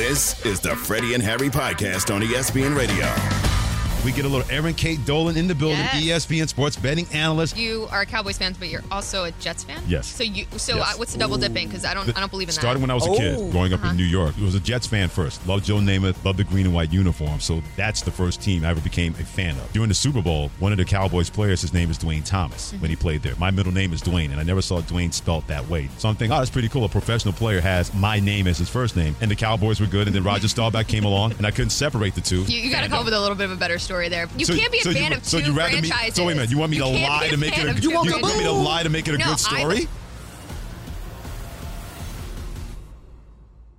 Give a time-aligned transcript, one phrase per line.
[0.00, 3.39] This is the Freddie and Harry podcast on ESPN Radio.
[4.02, 6.24] We get a little Erin Kate Dolan in the building, Yes.
[6.26, 7.54] ESPN sports betting analyst.
[7.56, 9.82] You are a Cowboys fan, but you're also a Jets fan.
[9.86, 10.06] Yes.
[10.06, 10.94] So you, so Yes.
[10.94, 11.68] uh, what's the double dipping?
[11.68, 12.60] Because I don't, I don't believe in that.
[12.60, 13.50] Starting when I was a kid, Oh.
[13.50, 13.90] growing up Uh-huh.
[13.90, 15.46] in New York, I was a Jets fan first.
[15.46, 17.40] Loved Joe Namath, loved the green and white uniform.
[17.40, 19.70] So that's the first team I ever became a fan of.
[19.74, 22.80] During the Super Bowl, one of the Cowboys players, his name is Duane Thomas Mm-hmm.
[22.80, 23.34] when he played there.
[23.38, 25.90] My middle name is Dwayne, and I never saw Dwayne spelt that way.
[25.98, 26.86] So I'm thinking, oh, that's pretty cool.
[26.86, 29.14] A professional player has my name as his first name.
[29.20, 32.14] And the Cowboys were good, and then Roger Staubach came along, and I couldn't separate
[32.14, 32.42] the two.
[32.44, 34.28] You, you got to come up with a little bit of a better story there.
[34.36, 36.04] You So- can't be a so fan you, of so two you rather franchises.
[36.04, 37.74] Me, so wait a minute, you want me to lie to make it a of
[37.76, 39.88] good two you want me to lie to make it a No, good I- story?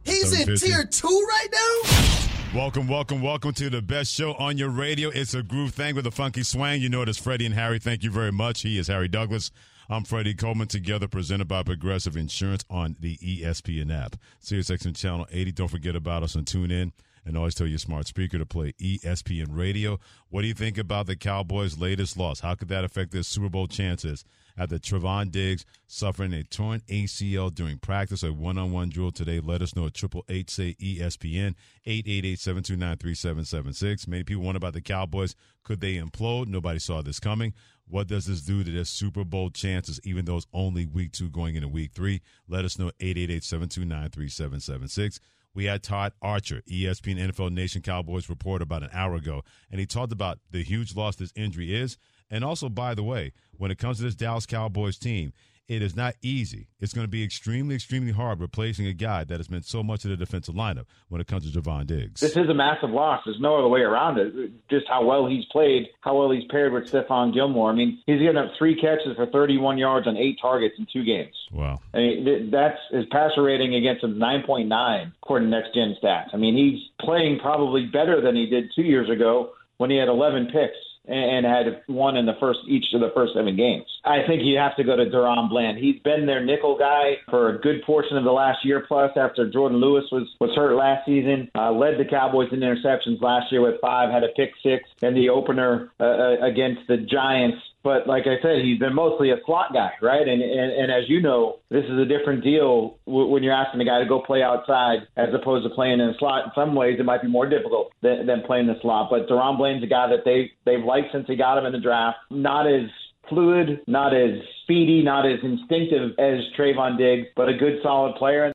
[0.03, 2.57] He's in tier two right now.
[2.59, 5.09] Welcome, welcome, welcome to the best show on your radio.
[5.09, 6.81] It's a groove thing with a funky swang.
[6.81, 7.79] You know it is Freddie and Harry.
[7.79, 8.61] Thank you very much.
[8.63, 9.51] He is Harry Douglas.
[9.89, 14.15] I'm Freddie Coleman, together presented by Progressive Insurance on the ESPN app.
[14.43, 15.51] SiriusXM Channel 80.
[15.53, 16.91] Don't forget about us and tune TuneIn.
[17.25, 19.99] And always tell your smart speaker to play ESPN Radio.
[20.29, 22.39] What do you think about the Cowboys' latest loss?
[22.39, 24.25] How could that affect their Super Bowl chances?
[24.57, 29.39] After Trevon Diggs suffering a torn ACL during practice, a one-on-one drill today.
[29.39, 31.55] Let us know at triple eight say ESPN
[31.85, 34.07] eight eight eight seven two nine three seven seven six.
[34.07, 35.35] Many people wonder about the Cowboys.
[35.63, 36.47] Could they implode?
[36.47, 37.53] Nobody saw this coming.
[37.87, 41.29] What does this do to their Super Bowl chances, even though it's only week two
[41.29, 42.21] going into week three?
[42.47, 45.19] Let us know 888 729 3776.
[45.53, 49.85] We had Todd Archer, ESPN NFL Nation Cowboys reporter, about an hour ago, and he
[49.85, 51.97] talked about the huge loss this injury is.
[52.29, 55.33] And also, by the way, when it comes to this Dallas Cowboys team,
[55.67, 56.67] it is not easy.
[56.79, 60.01] It's going to be extremely, extremely hard replacing a guy that has meant so much
[60.01, 62.19] to the defensive lineup when it comes to Javon Diggs.
[62.19, 63.21] This is a massive loss.
[63.25, 64.51] There's no other way around it.
[64.69, 67.71] Just how well he's played, how well he's paired with Stephon Gilmore.
[67.71, 71.05] I mean, he's given up three catches for 31 yards on eight targets in two
[71.05, 71.35] games.
[71.51, 71.79] Wow.
[71.93, 76.33] I mean, that's his passer rating against him 9.9 according to Next Gen Stats.
[76.33, 80.09] I mean, he's playing probably better than he did two years ago when he had
[80.09, 80.75] 11 picks
[81.11, 83.85] and had one in the first each of the first seven games.
[84.03, 85.77] I think you have to go to DaRon Bland.
[85.77, 89.11] He's been their nickel guy for a good portion of the last year plus.
[89.15, 93.51] After Jourdan Lewis was was hurt last season, uh, led the Cowboys in interceptions last
[93.51, 97.57] year with five, had a pick six in the opener uh, uh, against the Giants.
[97.83, 100.27] But like I said, he's been mostly a slot guy, right?
[100.27, 103.81] And and, and as you know, this is a different deal w- when you're asking
[103.81, 106.45] a guy to go play outside as opposed to playing in a slot.
[106.45, 109.09] In some ways, it might be more difficult than, than playing the slot.
[109.09, 111.79] But DaRon Bland's a guy that they they've liked since they got him in the
[111.79, 112.17] draft.
[112.29, 112.89] Not as
[113.29, 118.53] fluid, not as speedy, not as instinctive as Trevon Diggs, but a good, solid player.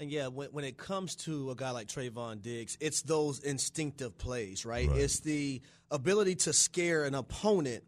[0.00, 4.16] And yeah, when, when it comes to a guy like Trevon Diggs, it's those instinctive
[4.16, 4.88] plays, right?
[4.88, 4.98] Right.
[4.98, 5.60] It's the
[5.90, 7.82] ability to scare an opponent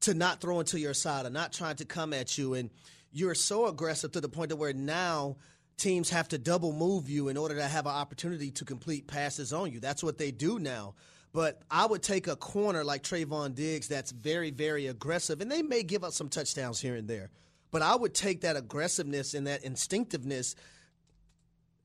[0.00, 2.54] to not throw into your side or not trying to come at you.
[2.54, 2.70] And
[3.12, 5.36] you're so aggressive to the point that where now
[5.76, 9.52] teams have to double move you in order to have an opportunity to complete passes
[9.52, 9.80] on you.
[9.80, 10.94] That's what they do now.
[11.32, 15.62] But I would take a corner like Trevon Diggs that's very, very aggressive, and they
[15.62, 17.30] may give up some touchdowns here and there.
[17.70, 20.56] But I would take that aggressiveness and that instinctiveness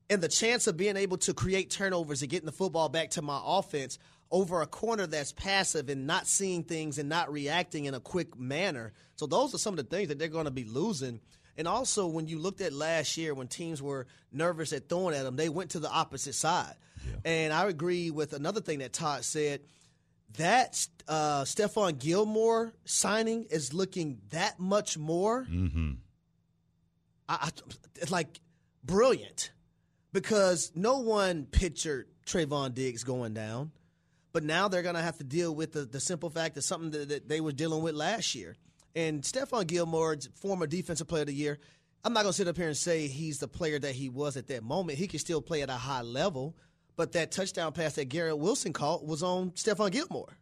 [0.08, 3.22] and the chance of being able to create turnovers and getting the football back to
[3.22, 3.98] my offense
[4.30, 8.38] over a corner that's passive and not seeing things and not reacting in a quick
[8.38, 8.92] manner.
[9.16, 11.20] So those are some of the things that they're going to be losing.
[11.56, 15.22] And also, when you looked at last year when teams were nervous at throwing at
[15.22, 16.74] them, they went to the opposite side.
[17.24, 19.60] And I agree with another thing that Todd said.
[20.38, 25.44] That uh, Stephon Gilmore signing is looking that much more.
[25.44, 25.92] Mm-hmm.
[27.28, 27.48] I, I,
[27.94, 28.40] it's like
[28.84, 29.50] brilliant
[30.12, 33.72] because no one pictured Trevon Diggs going down,
[34.32, 36.90] but now they're going to have to deal with the, the simple fact that something
[36.90, 38.56] that, that they were dealing with last year.
[38.94, 41.58] And Stephon Gilmore, former defensive player of the year,
[42.04, 44.36] I'm not going to sit up here and say he's the player that he was
[44.36, 44.98] at that moment.
[44.98, 46.56] He can still play at a high level,
[46.96, 50.36] but that touchdown pass that Garrett Wilson caught was on Stephon Gilmore.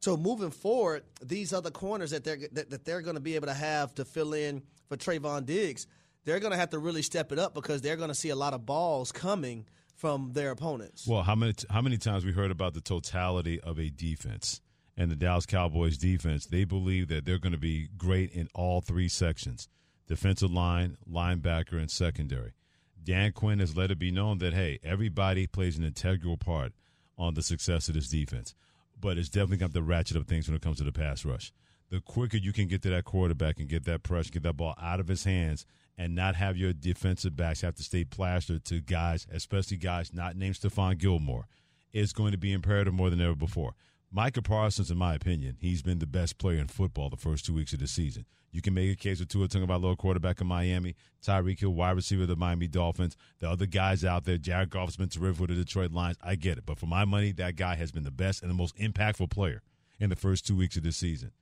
[0.00, 3.46] So moving forward, these other corners that they're that, that they're going to be able
[3.48, 5.86] to have to fill in for Trevon Diggs,
[6.24, 8.36] they're going to have to really step it up because they're going to see a
[8.36, 11.06] lot of balls coming from their opponents.
[11.06, 14.60] Well, how many how many times we heard about the totality of a defense
[14.96, 16.46] and the Dallas Cowboys defense?
[16.46, 19.68] They believe that they're going to be great in all three sections:
[20.06, 22.54] defensive line, linebacker, and secondary.
[23.02, 26.72] Dan Quinn has let it be known that hey, everybody plays an integral part
[27.18, 28.54] on the success of this defense,
[28.98, 31.52] but it's definitely got to ratchet up things when it comes to the pass rush.
[31.90, 34.74] The quicker you can get to that quarterback and get that pressure, get that ball
[34.80, 35.66] out of his hands,
[36.00, 40.34] and not have your defensive backs have to stay plastered to guys, especially guys not
[40.34, 41.46] named Stephon Gilmore,
[41.92, 43.74] is going to be imperative more than ever before.
[44.10, 47.52] Micah Parsons, in my opinion, he's been the best player in football the first two
[47.52, 48.24] weeks of the season.
[48.50, 52.22] You can make a case with Tua Tagovailoa, quarterback in Miami, Tyreek Hill, wide receiver
[52.22, 54.38] of the Miami Dolphins, the other guys out there.
[54.38, 56.16] Jared Goff's been terrific with the Detroit Lions.
[56.22, 58.54] I get it, but for my money, that guy has been the best and the
[58.54, 59.60] most impactful player
[60.00, 61.32] in the first two weeks of the season.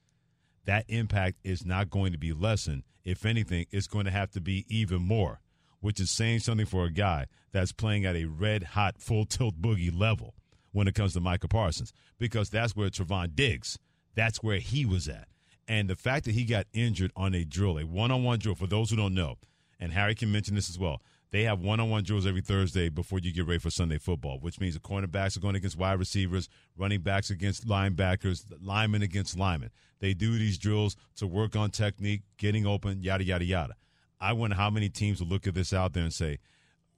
[0.68, 2.82] That impact is not going to be lessened.
[3.02, 5.40] If anything, it's going to have to be even more,
[5.80, 9.62] which is saying something for a guy that's playing at a red hot full tilt
[9.62, 10.34] boogie level
[10.72, 13.78] when it comes to Micah Parsons because that's where Trevon Diggs,
[14.14, 15.28] that's where he was at.
[15.66, 18.54] And the fact that he got injured on a drill, a one on one drill,
[18.54, 19.38] for those who don't know,
[19.80, 21.00] and Harry can mention this as well,
[21.30, 24.38] they have one on one drills every Thursday before you get ready for Sunday football,
[24.40, 29.38] which means the cornerbacks are going against wide receivers, running backs against linebackers, linemen against
[29.38, 29.70] linemen.
[30.00, 33.75] They do these drills to work on technique, getting open, yada, yada, yada.
[34.20, 36.38] I wonder how many teams will look at this out there and say,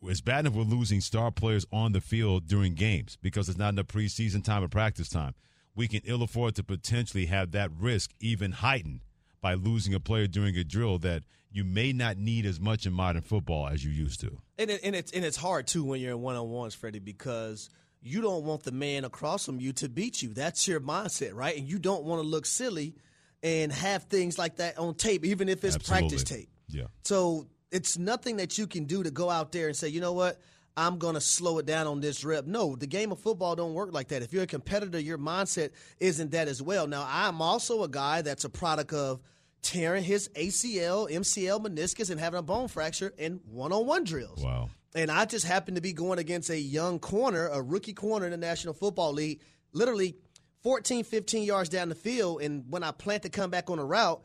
[0.03, 3.75] it's bad enough we're losing star players on the field during games because it's not
[3.75, 5.35] enough preseason time or practice time.
[5.75, 9.01] We can ill afford to potentially have that risk even heightened
[9.43, 12.93] by losing a player during a drill that you may not need as much in
[12.93, 14.39] modern football as you used to.
[14.59, 16.99] And, it, and it's and it's hard too when you're in one on ones, Freddie,
[16.99, 17.71] because
[18.03, 20.33] you don't want the man across from you to beat you.
[20.33, 21.57] That's your mindset, right?
[21.57, 22.95] And you don't want to look silly
[23.43, 26.09] and have things like that on tape, even if it's Absolutely.
[26.09, 26.49] practice tape.
[26.69, 26.85] Yeah.
[27.05, 30.13] So it's nothing that you can do to go out there and say, you know
[30.13, 30.41] what,
[30.77, 32.47] I'm going to slow it down on this rep.
[32.47, 34.23] No, the game of football don't work like that.
[34.23, 36.87] If you're a competitor, your mindset isn't that as well.
[36.87, 39.21] Now, I'm also a guy that's a product of
[39.63, 44.43] tearing his ACL, MCL, meniscus, and having a bone fracture in one-on-one drills.
[44.43, 44.71] Wow.
[44.95, 48.33] And I just happened to be going against a young corner, a rookie corner in
[48.33, 49.41] the National Football League,
[49.73, 50.17] literally
[50.63, 52.43] 14, 15 yards down the field.
[52.43, 54.23] And when I planned to come back on a route,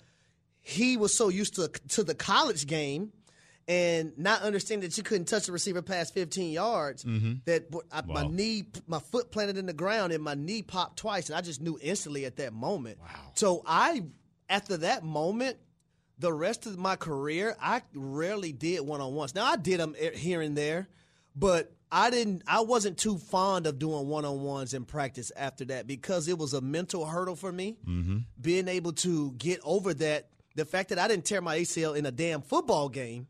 [0.61, 3.11] he was so used to to the college game–
[3.67, 7.33] and not understanding that you couldn't touch the receiver past 15 yards, mm-hmm.
[7.45, 8.13] that I, wow.
[8.13, 11.41] my knee, my foot planted in the ground, and my knee popped twice, and I
[11.41, 12.99] just knew instantly at that moment.
[12.99, 13.07] Wow.
[13.33, 14.03] So I,
[14.49, 15.57] after that moment,
[16.17, 19.35] the rest of my career, I rarely did one on ones.
[19.35, 20.87] Now I did them here and there,
[21.35, 22.43] but I didn't.
[22.47, 26.37] I wasn't too fond of doing one on ones in practice after that because it
[26.37, 27.77] was a mental hurdle for me.
[27.85, 28.17] Mm-hmm.
[28.39, 32.05] Being able to get over that, the fact that I didn't tear my ACL in
[32.05, 33.27] a damn football game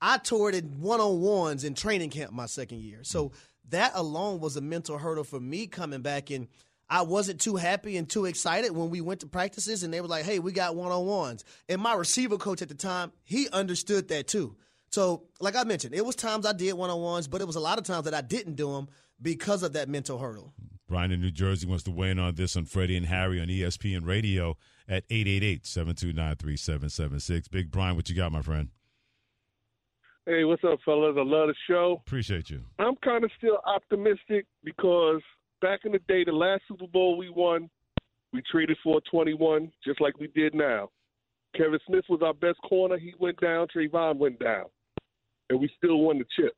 [0.00, 3.00] I tore it in one on ones in training camp my second year.
[3.02, 3.32] So
[3.70, 6.30] that alone was a mental hurdle for me coming back.
[6.30, 6.48] And
[6.88, 10.06] I wasn't too happy and too excited when we went to practices and they were
[10.06, 11.44] like, hey, we got one on ones.
[11.68, 14.56] And my receiver coach at the time, he understood that too.
[14.90, 17.56] So, like I mentioned, it was times I did one on ones, but it was
[17.56, 18.88] a lot of times that I didn't do them
[19.20, 20.52] because of that mental hurdle.
[20.88, 23.48] Brian in New Jersey wants to weigh in on this on Freddie and Harry on
[23.48, 24.56] ESPN Radio
[24.88, 27.48] at 888 729 3776.
[27.48, 28.68] Big Brian, what you got, my friend?
[30.24, 31.16] Hey, what's up, fellas?
[31.18, 32.02] I love the show.
[32.06, 32.62] Appreciate you.
[32.78, 35.22] I'm kind of still optimistic because
[35.60, 37.70] back in the day, the last Super Bowl we won,
[38.32, 40.90] we traded for 21, just like we did now.
[41.56, 42.98] Kevin Smith was our best corner.
[42.98, 43.66] He went down.
[43.74, 44.66] Trevon went down,
[45.48, 46.54] and we still won the chip.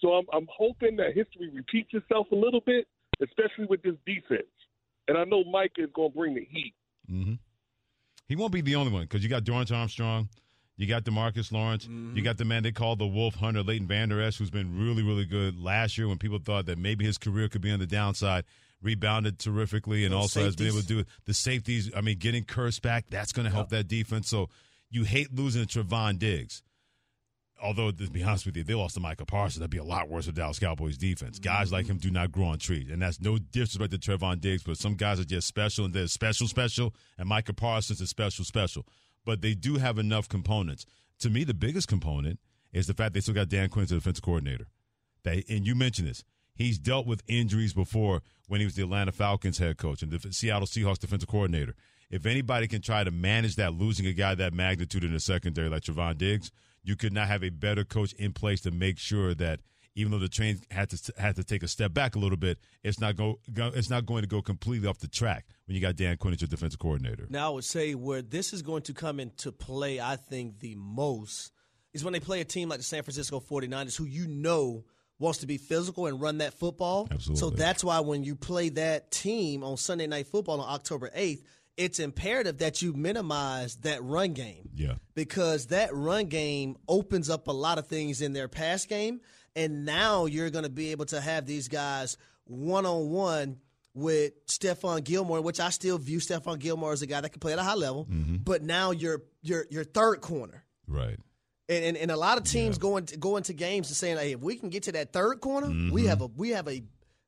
[0.00, 2.86] So I'm, I'm hoping that history repeats itself a little bit,
[3.22, 4.48] especially with this defense.
[5.08, 6.74] And I know Mike is going to bring the heat.
[7.10, 7.34] Mm-hmm.
[8.28, 10.28] He won't be the only one because you got Dorance Armstrong.
[10.80, 11.84] You got Demarcus Lawrence.
[11.84, 12.16] Mm-hmm.
[12.16, 15.02] You got the man they call the Wolf Hunter, Leighton Vander Esch, who's been really,
[15.02, 17.86] really good last year when people thought that maybe his career could be on the
[17.86, 18.44] downside.
[18.80, 20.46] Rebounded terrifically and Those also safeties.
[20.46, 21.06] has been able to do it.
[21.26, 21.90] the safeties.
[21.94, 24.30] I mean, getting Kearse back, that's going to help that defense.
[24.30, 24.48] So
[24.88, 26.62] you hate losing to Trevon Diggs.
[27.62, 29.60] Although, to be honest with you, they lost to Micah Parsons.
[29.60, 31.38] That'd be a lot worse for Dallas Cowboys defense.
[31.38, 31.56] Mm-hmm.
[31.56, 32.88] Guys like him do not grow on trees.
[32.90, 36.06] And that's no disrespect to Trevon Diggs, but some guys are just special and they're
[36.06, 36.94] special, special.
[37.18, 38.86] And Micah Parsons is special, special.
[39.24, 40.86] But they do have enough components
[41.20, 42.40] to me, the biggest component
[42.72, 44.66] is the fact they still got Dan Quinn as defensive coordinator.
[45.22, 46.24] That, and you mentioned this.
[46.54, 50.32] He's dealt with injuries before when he was the Atlanta Falcons head coach and the
[50.32, 51.74] Seattle Seahawks defensive coordinator.
[52.10, 55.68] If anybody can try to manage that, losing a guy that magnitude in the secondary
[55.68, 56.50] like Trevon Diggs,
[56.82, 59.60] you could not have a better coach in place to make sure that
[59.94, 62.58] even though the train had to had to take a step back a little bit,
[62.82, 65.80] it's not go, go it's not going to go completely off the track when you
[65.80, 67.26] got Dan Quinn as your defensive coordinator.
[67.28, 70.74] Now I would say where this is going to come into play, I think the
[70.76, 71.52] most
[71.92, 74.84] is when they play a team like the San Francisco 49ers who you know
[75.18, 77.06] wants to be physical and run that football.
[77.10, 77.40] Absolutely.
[77.40, 81.42] So that's why when you play that team on Sunday night football on October 8th,
[81.76, 84.70] it's imperative that you minimize that run game.
[84.74, 84.94] Yeah.
[85.14, 89.20] Because that run game opens up a lot of things in their pass game.
[89.56, 93.58] And now you're going to be able to have these guys one on one
[93.94, 97.52] with Stephon Gilmore, which I still view Stephon Gilmore as a guy that can play
[97.52, 98.06] at a high level.
[98.06, 98.36] Mm-hmm.
[98.36, 100.64] But now you're you're your third corner.
[100.86, 101.18] Right.
[101.68, 104.32] And, and, and a lot of teams going into go into games and saying, "Hey,
[104.32, 106.06] if we can get to that third corner, we mm-hmm.
[106.08, 106.82] have a we have a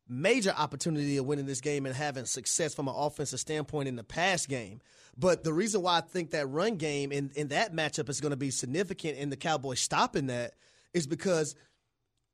[0.08, 4.04] major opportunity of winning this game and having success from an offensive standpoint in the
[4.04, 4.80] pass game."
[5.16, 8.30] But the reason why I think that run game in, in that matchup is going
[8.30, 10.54] to be significant in the Cowboys stopping that
[10.94, 11.54] is because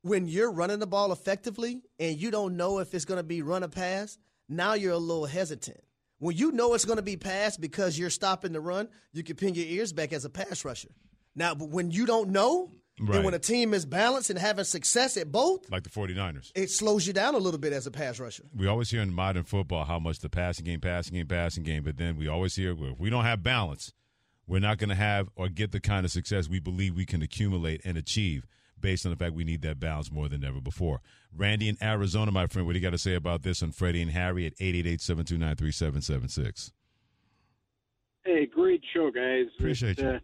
[0.01, 3.41] when you're running the ball effectively and you don't know if it's going to be
[3.41, 5.79] run or pass, now you're a little hesitant.
[6.19, 9.35] When you know it's going to be pass because you're stopping the run, you can
[9.35, 10.89] pin your ears back as a pass rusher.
[11.35, 13.15] Now, but when you don't know, Right.
[13.15, 16.51] and when a team is balanced and having success at both, Like the 49ers.
[16.53, 18.43] it slows you down a little bit as a pass rusher.
[18.53, 21.83] We always hear in modern football how much the passing game, passing game, passing game,
[21.83, 23.93] but then we always hear well, if we don't have balance,
[24.47, 27.21] we're not going to have or get the kind of success we believe we can
[27.21, 28.45] accumulate and achieve
[28.81, 31.01] based on the fact we need that balance more than ever before.
[31.35, 34.01] Randy in Arizona, my friend, what do you got to say about this on Freddie
[34.01, 36.71] and Harry at 888-729-3776?
[38.25, 39.45] Hey, great show, guys.
[39.57, 40.09] Appreciate It's, you.
[40.09, 40.19] Uh,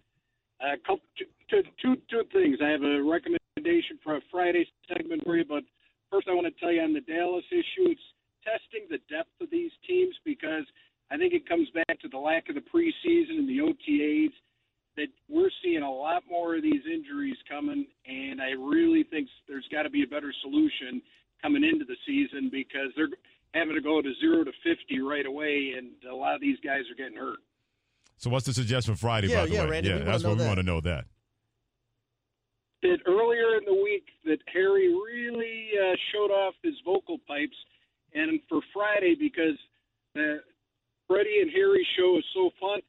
[0.62, 1.02] a couple,
[1.50, 2.58] two, two, two things.
[2.64, 5.64] I have a recommendation for a Friday segment for you, but
[6.12, 8.02] first I want to tell you on the Dallas issue, it's
[8.44, 10.66] testing the depth of these teams because
[11.12, 14.32] I think it comes back to the lack of the preseason and the OTAs
[14.98, 19.68] that we're seeing a lot more of these injuries coming, and I really think there's
[19.72, 21.02] got to be a better solution
[21.42, 23.10] coming into the season because they're
[23.54, 26.82] having to go to zero to 50 right away, and a lot of these guys
[26.92, 27.40] are getting hurt.
[28.18, 29.70] So what's the suggestion Friday, Yeah, by the yeah, way?
[29.70, 30.48] Randy, yeah, that's know what we that.
[30.48, 31.06] want to know that.
[32.84, 37.58] that earlier in the week that Harry really uh, showed off his vocal pipes,
[38.14, 39.58] and for Friday because
[40.18, 40.40] uh,
[41.08, 42.80] Freddie and Harry show is so fun,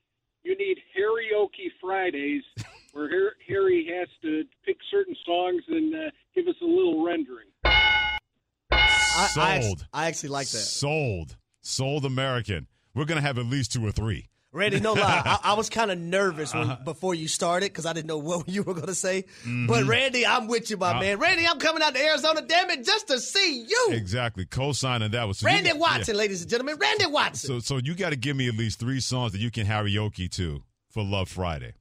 [0.47, 2.45] you need karaoke Fridays
[2.93, 7.49] where Harry has to pick certain songs and uh, give us a little rendering.
[7.65, 8.19] I,
[9.37, 9.87] I, Sold.
[9.93, 10.59] I actually like that.
[10.59, 11.37] Sold.
[11.61, 12.69] Sold American.
[12.95, 14.29] We're going to have at least two or three.
[14.57, 15.23] Randy, no lie.
[15.25, 16.85] I, I was kind of nervous when, Uh-huh.
[16.85, 19.23] before you started because I didn't know what you were going to say.
[19.43, 19.67] Mm-hmm.
[19.67, 21.19] But Randy, I'm with you, my Uh, man.
[21.19, 23.89] Randy, I'm coming out to Arizona, damn it, just to see you.
[23.93, 24.45] Exactly.
[24.47, 26.19] Co-signing that was so Randy got- Watson, yeah.
[26.21, 26.77] ladies and gentlemen.
[26.81, 27.49] Randy Watson.
[27.49, 30.31] So, so you got to give me at least three songs that you can karaoke
[30.33, 31.75] to for Love Friday.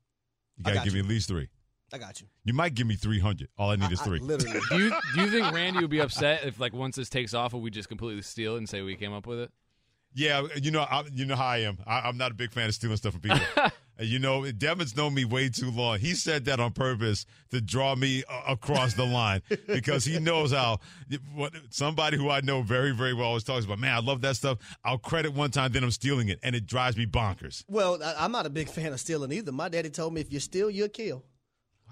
[0.57, 1.01] You got to got give you.
[1.03, 1.49] me at least three.
[1.93, 2.27] I got you.
[2.43, 3.47] You might give me three hundred.
[3.57, 4.19] All I need is I- three.
[4.19, 4.59] literally.
[4.69, 7.53] Do you do you think Randy would be upset if like once this takes off,
[7.53, 9.51] if we just completely steal it and say we came up with it?
[10.15, 11.77] Yeah, you know, I, you know how I am.
[11.85, 13.41] I, I'm not a big fan of stealing stuff from people.
[13.97, 15.99] You know, Devin's known me way too long.
[15.99, 20.51] He said that on purpose to draw me uh, across the line because he knows
[20.51, 20.79] how
[21.33, 23.79] what somebody who I know very, very well always talks about.
[23.79, 24.57] Man, I love that stuff.
[24.83, 27.63] I'll credit one time, then I'm stealing it, and it drives me bonkers.
[27.69, 29.53] Well, I, I'm not a big fan of stealing either.
[29.53, 31.23] My daddy told me if you steal, you'll kill.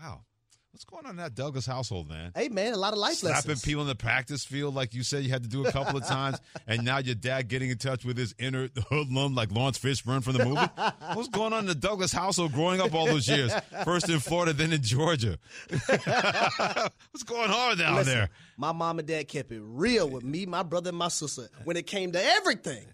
[0.02, 0.26] Wow,
[0.74, 2.32] what's going on in that Douglas household, man?
[2.36, 3.30] Hey, man, a lot of life lessons.
[3.30, 3.66] Slapping lessons.
[3.66, 6.06] people in the practice field like you said you had to do a couple of
[6.06, 10.24] times, and now your dad getting in touch with his inner hoodlum like Laurence Fishburne
[10.24, 10.60] from the movie.
[11.14, 13.54] What's going on in the Douglas household growing up all those years?
[13.86, 15.38] First in Florida, then in Georgia.
[15.70, 18.30] What's going on down Listen, there?
[18.58, 21.78] My mom and dad kept it real with me, my brother, and my sister when
[21.78, 22.86] it came to everything.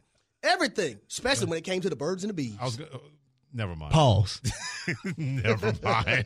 [0.41, 2.55] Everything, especially when it came to the birds and the bees.
[2.61, 2.79] I was.
[3.53, 3.93] Never mind.
[3.93, 4.41] Pause.
[5.17, 6.25] Never mind.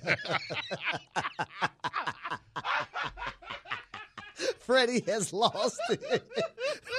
[4.59, 6.23] Freddie has lost it.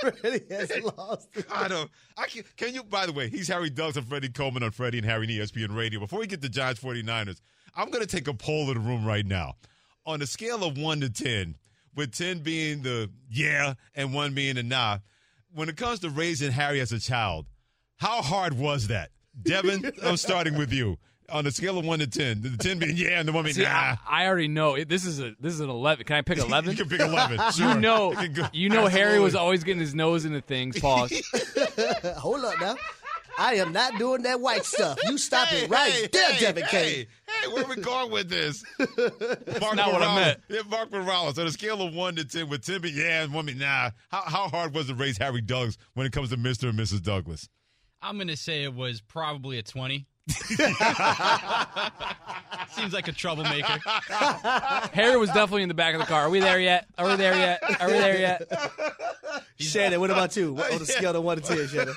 [0.01, 1.47] Freddie has lost it.
[1.51, 1.91] I don't.
[2.17, 2.45] I can.
[2.57, 2.85] Can you?
[2.85, 5.75] By the way, he's Harry Douglas and Freddie Coleman on Freddie and Harry and ESPN
[5.75, 6.01] Radio.
[6.01, 7.41] Before we get to Giants 49ers,
[7.75, 9.55] I'm going to take a poll in the room right now.
[10.07, 11.57] On a scale of one to ten,
[11.95, 14.99] with ten being the yeah and one being the nah,
[15.55, 17.47] when it comes to raising Harry as a child,
[17.97, 19.11] how hard was that?
[19.43, 20.97] Devin, I'm starting with you.
[21.31, 23.55] On a scale of one to ten, the ten being yeah and the one being
[23.55, 23.69] See, nah.
[23.71, 26.05] I, I already know it, this is a this is an eleven.
[26.05, 26.71] Can I pick eleven?
[26.73, 27.41] you can pick eleven.
[27.53, 27.71] Sure.
[27.73, 30.79] You know, You can go- you know, Harry was always getting his nose into things.
[30.79, 31.23] Pause.
[32.19, 32.77] Hold up now.
[33.39, 34.99] I am not doing that white stuff.
[35.09, 37.07] You stop Hey, it right hey, there, hey, Devin hey, Kane.
[37.27, 38.63] Hey, where are we going with this?
[39.61, 40.41] Mark not what I meant.
[40.49, 41.37] Yeah, Mark Morales.
[41.39, 43.91] On a scale of one to ten, with ten being yeah and one being nah,
[44.11, 46.69] how, how hard was it to raise Harry Douglas when it comes to Mr.
[46.69, 47.03] and Mrs.
[47.03, 47.49] Douglas?
[48.05, 50.07] I'm going to say it was probably a 20.
[50.29, 50.59] Seems
[52.93, 53.79] like a troublemaker.
[54.93, 56.23] Harry was definitely in the back of the car.
[56.23, 56.87] Are we there yet?
[56.99, 57.63] Are we there yet?
[57.81, 58.43] Are we there yet?
[59.59, 60.59] Shannon, what about you?
[60.59, 61.95] On a scale of one to ten, Shannon.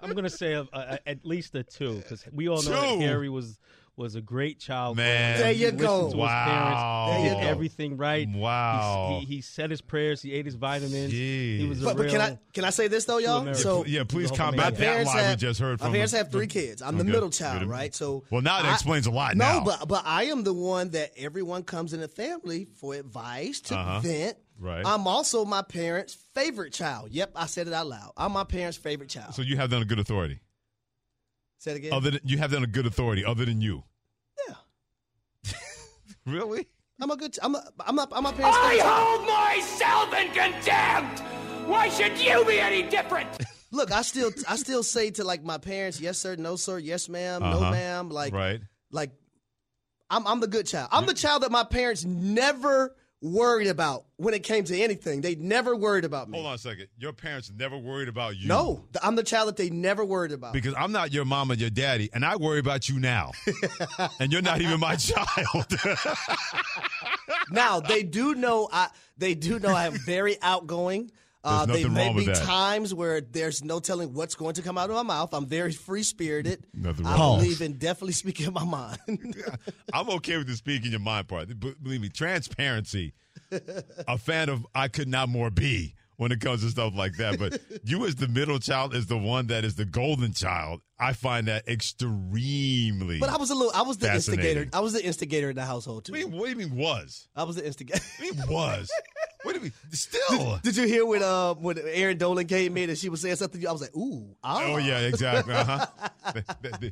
[0.00, 3.00] I'm gonna say a, a, at least a two because we all know that Two?
[3.00, 3.58] Harry was
[3.96, 4.96] was a great child.
[4.96, 5.38] Man.
[5.38, 5.98] There you listened go.
[6.00, 7.06] to his Wow.
[7.08, 7.22] parents.
[7.22, 7.48] He did go.
[7.50, 8.28] everything right.
[8.28, 9.18] He- Wow.
[9.20, 10.20] He, he said his prayers.
[10.20, 11.12] He ate his vitamins.
[11.12, 13.40] He was a But, but can I can I say this though, y'all?
[13.42, 13.62] American.
[13.62, 15.92] So yeah, please My combat that parents lie we just heard my from.
[15.92, 16.82] parents the- have three kids.
[16.82, 17.94] I'm the middle child, right?
[17.94, 19.36] So Well, now that I- explains a lot.
[19.36, 19.64] No, now.
[19.64, 23.76] but but I am the one that everyone comes in the family for advice to
[23.76, 24.00] Uh-huh.
[24.00, 24.36] vent.
[24.58, 24.84] Right.
[24.86, 27.10] I'm also my parents' favorite child.
[27.10, 28.12] Yep, I said it out loud.
[28.16, 29.34] I'm my parents' favorite child.
[29.34, 30.38] so you have done a good authority.
[31.64, 31.92] Say it again.
[31.94, 33.84] Other than you have done a good authority, other than you.
[34.48, 34.54] Yeah.
[36.26, 36.66] Really?
[37.00, 37.36] I'm a good.
[37.42, 37.62] I'm a.
[37.80, 38.08] I'm a.
[38.12, 39.26] I'm my parents' favorite child.
[39.26, 41.20] myself in contempt!
[41.66, 43.28] Why should you be any different?
[43.72, 47.08] Look, I still I still say to like my parents, yes sir, no sir, yes
[47.08, 47.70] ma'am, no Uh-huh.
[47.72, 48.08] ma'am.
[48.10, 48.60] Like right.
[48.90, 49.10] like
[50.08, 50.88] I'm I'm the good child.
[50.92, 52.94] I'm the child that my parents never
[53.24, 55.22] worried about when it came to anything.
[55.22, 56.36] They never worried about me.
[56.36, 56.88] Hold on a second.
[56.98, 58.46] Your parents never worried about you.
[58.46, 60.52] No, I'm the child that they never worried about.
[60.52, 63.32] Because I'm not your mom and your daddy, and I worry about you now.
[64.20, 65.74] and you're not even my child.
[67.50, 71.10] now they do know I they do know I am very outgoing.
[71.44, 72.42] Uh, There's nothing may wrong with be that.
[72.42, 75.34] times where there's no telling what's going to come out of my mouth.
[75.34, 76.64] I'm very free spirited.
[76.72, 77.38] Nothing wrong.
[77.38, 78.98] I believe in definitely speaking my mind.
[79.92, 81.48] I'm okay with the speaking your mind part.
[81.60, 83.12] But believe me, transparency.
[84.08, 87.38] a fan of I could not more be when it comes to stuff like that.
[87.38, 90.80] But you, as the middle child, is the one that is the golden child.
[90.98, 93.18] I find that extremely.
[93.18, 93.72] but I was a little.
[93.74, 94.44] I was the Fascinating.
[94.46, 94.70] instigator.
[94.76, 96.12] I was the instigator in the household too.
[96.12, 97.28] What do you, what do you mean was?
[97.36, 98.02] I was the instigator.
[98.20, 98.90] He was.
[99.44, 99.72] What do mean?
[99.92, 100.58] Still.
[100.62, 103.60] Did you hear when uh when Erin Dolan came in and she was saying something?
[103.60, 103.68] to you?
[103.68, 104.60] I was like, ooh, ah.
[104.64, 105.54] Oh yeah, exactly.
[105.54, 105.86] Uh-huh.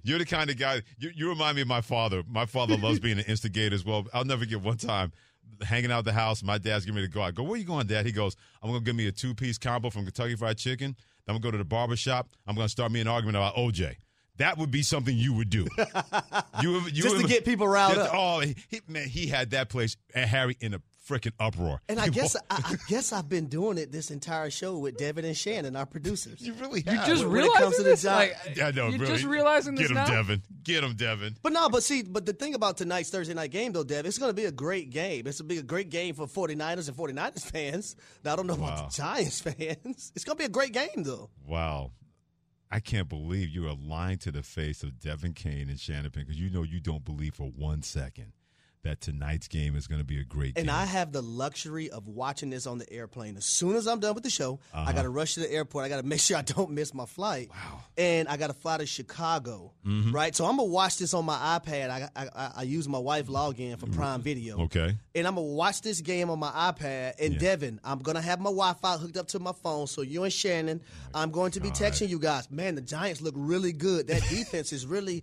[0.05, 0.83] You're the kind of guy.
[0.99, 2.23] You, you remind me of my father.
[2.29, 4.07] My father loves being an instigator as well.
[4.15, 5.13] I'll never get one time
[5.63, 6.43] hanging out at the house.
[6.43, 7.23] My dad's getting me to go.
[7.23, 8.07] I go, where you going, Dad?
[8.07, 10.95] He goes, I'm gonna give me a two piece combo from Kentucky Fried Chicken.
[11.27, 12.29] Then I'm gonna go to the barber shop.
[12.47, 13.97] I'm gonna start me an argument about OJ.
[14.39, 15.67] That would be something you would do.
[16.61, 18.15] You, you Just to get people riled Just- up.
[18.17, 21.81] Oh, he, he- man, he had that place, Harry in a freaking uproar.
[21.89, 25.25] And I guess I, I guess I've been doing it this entire show with Devin
[25.25, 26.41] and Shannon, our producers.
[26.41, 28.03] You really You just When realizing to this?
[28.03, 28.17] job-
[28.47, 29.13] Like, I know, you're really.
[29.15, 30.07] just realizing this Get him, now?
[30.07, 30.43] Devin.
[30.63, 31.37] Get him, Devin.
[31.43, 34.19] But no, but see, but the thing about tonight's Thursday night game, though, Dev, it's
[34.19, 35.27] going to be a great game.
[35.27, 37.97] It's going to be a great game for 49ers and 49ers fans.
[38.25, 38.69] Now, I don't know Wow.
[38.75, 40.13] about the Giants fans.
[40.15, 41.31] It's going to be a great game, though.
[41.47, 41.91] Wow.
[42.71, 46.23] I can't believe you are lying to the face of Devin Kane and Shannon Penn
[46.25, 48.33] because you know you don't believe for one second
[48.85, 50.63] that tonight's game is going to be a great game.
[50.63, 50.75] And game.
[50.77, 53.37] I have the luxury of watching this on the airplane.
[53.37, 54.85] As soon as I'm done with the show, Uh-huh.
[54.89, 55.85] I got to rush to the airport.
[55.85, 57.51] I got to make sure I don't miss my flight.
[57.51, 57.81] Wow.
[57.97, 60.13] And I got to fly to Chicago, Mhm.
[60.13, 60.35] right?
[60.35, 61.91] So I'm going to watch this on my iPad.
[61.91, 64.63] I, I, I, use my wife login for Prime Video.
[64.65, 64.97] okay.
[65.15, 67.15] And I'm going to watch this game on my iPad.
[67.21, 69.87] And Devin, I'm going to have my Wi Fi hooked up to my phone.
[69.87, 70.81] So you and Shannon,
[71.15, 72.51] I'm going to be texting you guys.
[72.51, 74.09] Man, the Giants look really good.
[74.09, 75.23] That defense is really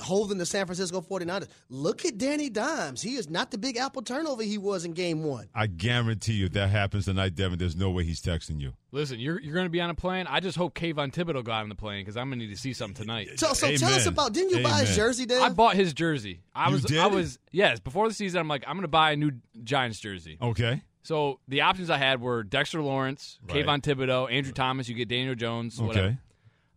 [0.00, 1.48] holding the San Francisco 49ers.
[1.68, 2.91] Look at Danny Dimes.
[3.00, 5.48] He is not the big apple turnover he was in game one.
[5.54, 8.74] I guarantee you if that happens tonight, Devin, there's no way he's texting you.
[8.90, 10.26] Listen, you're you're going to be on a plane.
[10.28, 12.60] I just hope Kayvon Thibodeaux got on the plane because I'm going to need to
[12.60, 13.28] see something tonight.
[13.36, 14.34] So, so tell us about.
[14.34, 15.40] Didn't you buy his jersey, Dave?
[15.40, 16.42] I bought his jersey.
[16.54, 16.98] I You was did?
[16.98, 18.40] I was yes before the season.
[18.40, 19.32] I'm like I'm going to buy a new
[19.64, 20.36] Giants jersey.
[20.42, 20.82] Okay.
[21.04, 23.64] So the options I had were Dexter Lawrence, Right.
[23.66, 24.88] Kayvon Thibodeaux, Andrew Thomas.
[24.88, 25.80] You get Daniel Jones.
[25.80, 26.06] Whatever.
[26.08, 26.16] Okay.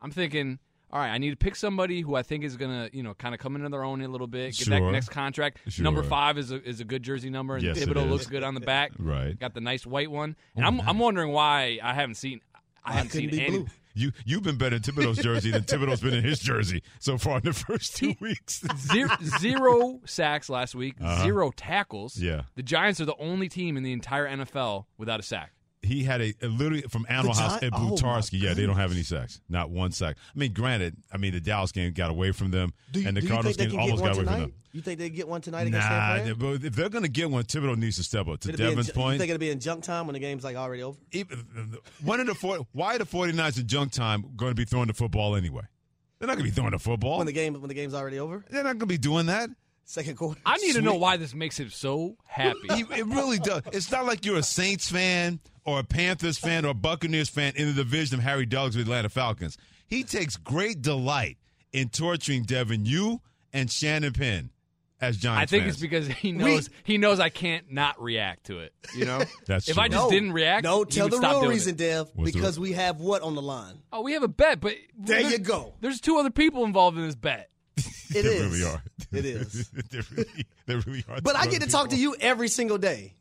[0.01, 0.59] I'm thinking,
[0.95, 3.35] all right, I need to pick somebody who I think is gonna, you know, kind
[3.35, 5.59] of come into their own a little bit, get that next contract.
[5.67, 5.83] Sure.
[5.83, 8.11] Number five is a is a good jersey number, and Yes, it Thibodeaux is.
[8.11, 8.93] looks good on the back.
[8.99, 9.37] Right.
[9.37, 10.87] Got the nice white one, and Oh, I'm nice.
[10.87, 12.39] I'm wondering why I haven't seen
[12.85, 13.57] I haven't couldn't seen be any.
[13.57, 13.67] blue.
[13.97, 17.37] You you've been better in Thibodeaux's jersey than Thibodeaux's been in his jersey so far
[17.39, 18.61] in the first two weeks.
[18.77, 21.23] Zero, zero sacks last week, Uh-huh.
[21.23, 22.17] zero tackles.
[22.17, 22.41] Yeah.
[22.55, 25.51] The Giants are the only team in the entire NFL without a sack.
[25.85, 28.41] He had a, a literally from Animal The House Gi- at oh, Blutarsky.
[28.41, 30.17] yeah, they don't have any sacks, not one sack.
[30.35, 33.21] I mean, granted, I mean the Dallas game got away from them, you, and the
[33.25, 34.53] Cardinals game almost got away from them.
[34.71, 36.25] You think they get one tonight against San Nah, Fran?
[36.27, 38.41] they- but if they're going to get one, Thibodeaux needs to step up.
[38.41, 40.19] To It'll be in Devin's point, You think it'll be in junk time when the
[40.19, 40.97] game's like already over?
[41.13, 44.65] even, one of the four, why are the 49ers in junk time going to be
[44.65, 45.63] throwing the football anyway?
[46.19, 47.17] They're not going to be throwing the football.
[47.19, 48.43] When the game when the game's already over?
[48.49, 49.49] They're not going to be doing that.
[49.87, 50.41] Second quarter.
[50.45, 52.57] I need to know why this makes him so happy.
[52.73, 53.61] He- it really does.
[53.71, 57.53] It's not like you're a Saints fan or a Panthers fan or a Buccaneers fan
[57.55, 59.57] in the division of Harry Douglas with Atlanta Falcons.
[59.87, 61.37] He takes great delight
[61.71, 63.21] in torturing Devin, you
[63.53, 64.49] and Shannon Penn
[64.99, 65.75] as Giants I think fans.
[65.75, 68.73] it's because he knows he knows I can't not react to it.
[68.97, 69.83] You know, That's if true.
[69.83, 70.09] I just No.
[70.09, 71.77] didn't react, No, he tell would the real reason, it.
[71.77, 72.09] Dev.
[72.15, 73.75] What's because we have what on the line?
[73.93, 75.75] Oh, we have a bet, but There there- you go.
[75.81, 77.49] There's two other people involved in this bet.
[78.09, 78.43] It they is.
[78.43, 78.83] really are.
[79.11, 79.69] It is.
[79.91, 81.21] they, really, they really are.
[81.21, 83.13] But I get to talk to you every single day.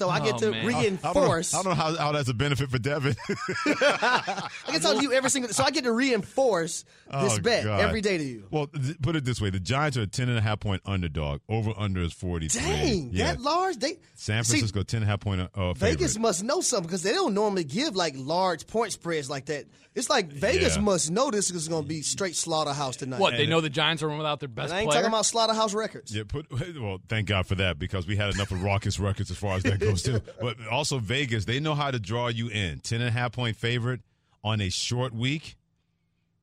[0.00, 0.64] So I get Oh, to man.
[0.66, 1.52] reinforce.
[1.52, 3.14] I don't know, I don't know how, how that's a benefit for Devin.
[3.28, 5.52] I can tell you every single.
[5.52, 7.80] So I get to reinforce this Oh, bet God.
[7.80, 8.44] every day to you.
[8.50, 10.80] Well, th- put it this way: the Giants are a ten and a half point
[10.86, 11.40] underdog.
[11.50, 12.48] Over under is forty.
[12.48, 13.32] Dang, yeah.
[13.34, 13.76] that large.
[13.76, 17.02] They San See, Francisco ten and a half point uh, Vegas must know something because
[17.02, 19.66] they don't normally give like large point spreads like that.
[19.92, 20.82] It's like Vegas Yeah.
[20.82, 23.18] must know this is going to be straight slaughterhouse tonight.
[23.18, 23.32] What?
[23.36, 25.00] They know the Giants are without their best And I ain't player.
[25.02, 26.14] talking about slaughterhouse records.
[26.14, 26.46] Yeah, put
[26.80, 26.98] well.
[27.08, 29.80] Thank God for that because we had enough of Rawkus records as far as that
[29.80, 30.20] goes too.
[30.40, 32.80] But also Vegas, they know how to draw you in.
[32.80, 34.00] Ten and a half point favorite
[34.42, 35.56] on a short week.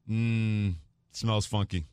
[0.09, 0.75] Mmm,
[1.11, 1.85] smells funky.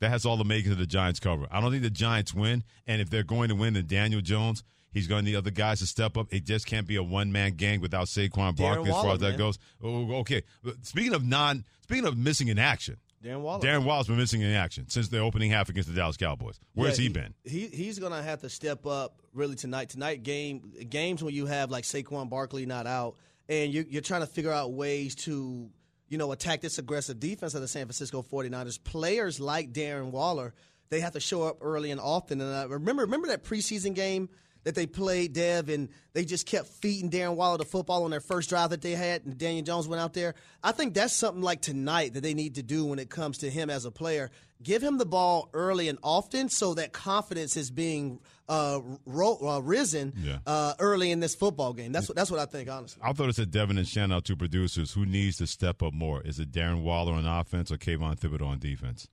[0.00, 1.46] That has all the makings of the Giants cover.
[1.50, 4.64] I don't think the Giants win, and if they're going to win, then Daniel Jones.
[4.92, 6.26] He's going to need other guys to step up.
[6.30, 9.30] It just can't be a one man gang without Saquon Barkley as far as that
[9.30, 9.38] man.
[9.38, 9.58] goes.
[9.82, 10.42] Oh, okay.
[10.82, 13.60] Speaking of non, speaking of missing in action, Darren Waller.
[13.60, 16.58] Darren Waller's been missing in action since the opening half against the Dallas Cowboys.
[16.74, 17.34] Where's Yeah, he been?
[17.44, 19.90] He he's gonna have to step up really tonight.
[19.90, 23.16] Tonight game games when you have like Saquon Barkley not out,
[23.48, 25.70] and you're, you're trying to figure out ways to
[26.08, 28.82] you know attack this aggressive defense of the San Francisco 49ers.
[28.82, 30.52] Players like Darren Waller,
[30.90, 32.40] they have to show up early and often.
[32.40, 34.28] And I remember remember that preseason game
[34.64, 38.20] that they played Dev and they just kept feeding Darren Waller the football on their
[38.20, 40.34] first drive that they had and Daniel Jones went out there.
[40.62, 43.50] I think that's something like tonight that they need to do when it comes to
[43.50, 44.30] him as a player.
[44.62, 49.60] Give him the ball early and often so that confidence is being uh, ro- uh,
[49.60, 50.38] risen Yeah.
[50.46, 51.90] uh, early in this football game.
[51.90, 53.02] That's what that's what I think honestly.
[53.04, 54.92] I'll throw this at Devin and Shannon, our two producers.
[54.92, 56.22] Who needs to step up more?
[56.22, 59.08] Is it Darren Waller on offense or Kayvon Thibodeaux on defense?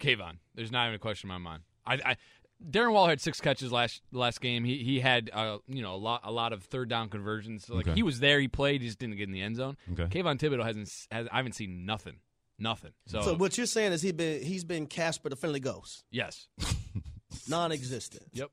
[0.00, 0.38] Kayvon.
[0.54, 1.62] There's not even a question in my mind.
[1.86, 2.16] I, I
[2.70, 4.64] Darren Waller had six catches last last game.
[4.64, 7.66] He he had uh, you know a lot a lot of third down conversions.
[7.66, 7.94] So, like Okay.
[7.94, 9.76] he was there, he played, he just didn't get in the end zone.
[9.92, 10.04] Okay.
[10.06, 12.16] Kayvon Thibodeaux hasn't has I haven't seen nothing,
[12.58, 12.90] nothing.
[13.06, 16.48] So, So what you're saying is he been he's been Casper the friendly ghost, yes,
[17.48, 18.24] non-existent.
[18.32, 18.50] yep.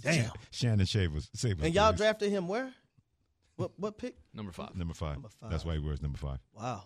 [0.00, 0.30] Damn.
[0.50, 1.28] Shannon Shavers.
[1.36, 1.98] Shavers And y'all please.
[1.98, 2.72] drafted him where?
[3.56, 4.16] What what pick?
[4.32, 4.74] Number five.
[4.76, 5.14] number five.
[5.14, 5.50] Number five.
[5.50, 6.38] That's why he wears number five.
[6.54, 6.84] Wow.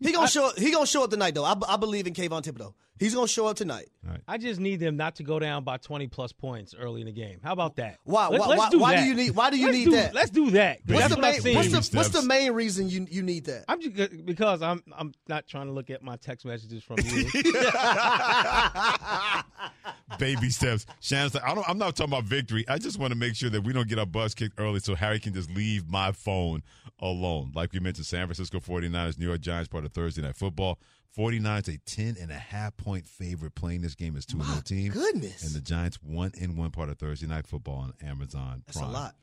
[0.00, 0.58] He gonna show up.
[0.58, 1.44] He gonna show up tonight though.
[1.44, 2.72] I, I believe in Kayvon Thibodeaux.
[2.98, 3.88] He's gonna show up tonight.
[4.28, 7.12] I just need them not to go down by 20 plus points early in the
[7.12, 7.40] game.
[7.42, 7.98] How about that?
[8.04, 8.28] Why?
[8.28, 8.46] Let- why?
[8.46, 9.02] let's why, do why that.
[9.02, 9.30] do you need?
[9.34, 10.14] Why do you Let's need do- that?
[10.14, 10.86] Let's do that.
[10.86, 11.40] 'cause What's the main?
[11.40, 11.54] seen.
[11.56, 13.64] What's the, what's the main reason you you need that?
[13.68, 17.24] I'm just because I'm I'm not trying to look at my text messages from you.
[20.18, 20.86] Baby steps.
[21.00, 22.64] Shannon's like, I don't, I'm not talking about victory.
[22.68, 24.94] I just want to make sure that we don't get our butts kicked early so
[24.94, 26.62] Harry can just leave my phone
[27.00, 27.52] alone.
[27.54, 30.78] Like we mentioned, San Francisco 49ers, New York Giants, part of Thursday Night Football.
[31.16, 34.92] 49ers a 10 and a half point favorite playing this game as 2 0 team.
[34.92, 35.44] goodness.
[35.44, 38.86] And the Giants 1 in 1 part of Thursday Night Football on Amazon That's a
[38.86, 39.14] lot.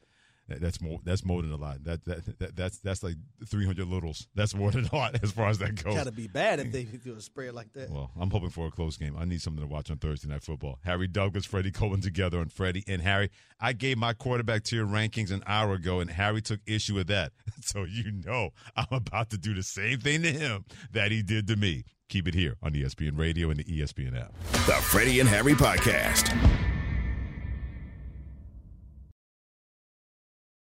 [0.51, 0.99] That- That's more.
[1.03, 1.83] That's more than a lot.
[1.83, 3.15] That, that, that that's that's like
[3.47, 4.27] 300 littles.
[4.35, 5.95] That's more than a lot as far as that goes.
[5.95, 7.89] Gotta be bad if they do a spread like that.
[7.89, 9.15] Well, I'm hoping for a close game.
[9.17, 10.79] I need something to watch on Thursday Night Football.
[10.83, 13.29] Harry Douglas, Freddie Coleman together on Freddie and Harry.
[13.59, 17.31] I gave my quarterback tier rankings an hour ago, and Harry took issue with that.
[17.63, 21.47] So you know I'm about to do the same thing to him that he did
[21.47, 21.83] to me.
[22.09, 24.33] Keep it here on ESPN Radio and the ESPN app.
[24.65, 26.35] The Freddie and Harry Podcast.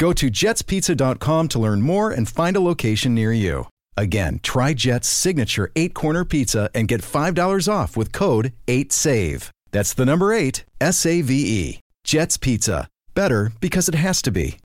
[0.00, 3.66] Go to jetspizza.com to learn more and find a location near you.
[3.98, 9.50] Again, try Jet's signature eight corner pizza and get $5 off with code 8SAVE.
[9.72, 11.80] That's the number eight, S A V E.
[12.02, 12.88] Jets Pizza.
[13.14, 14.56] Better because it has to be.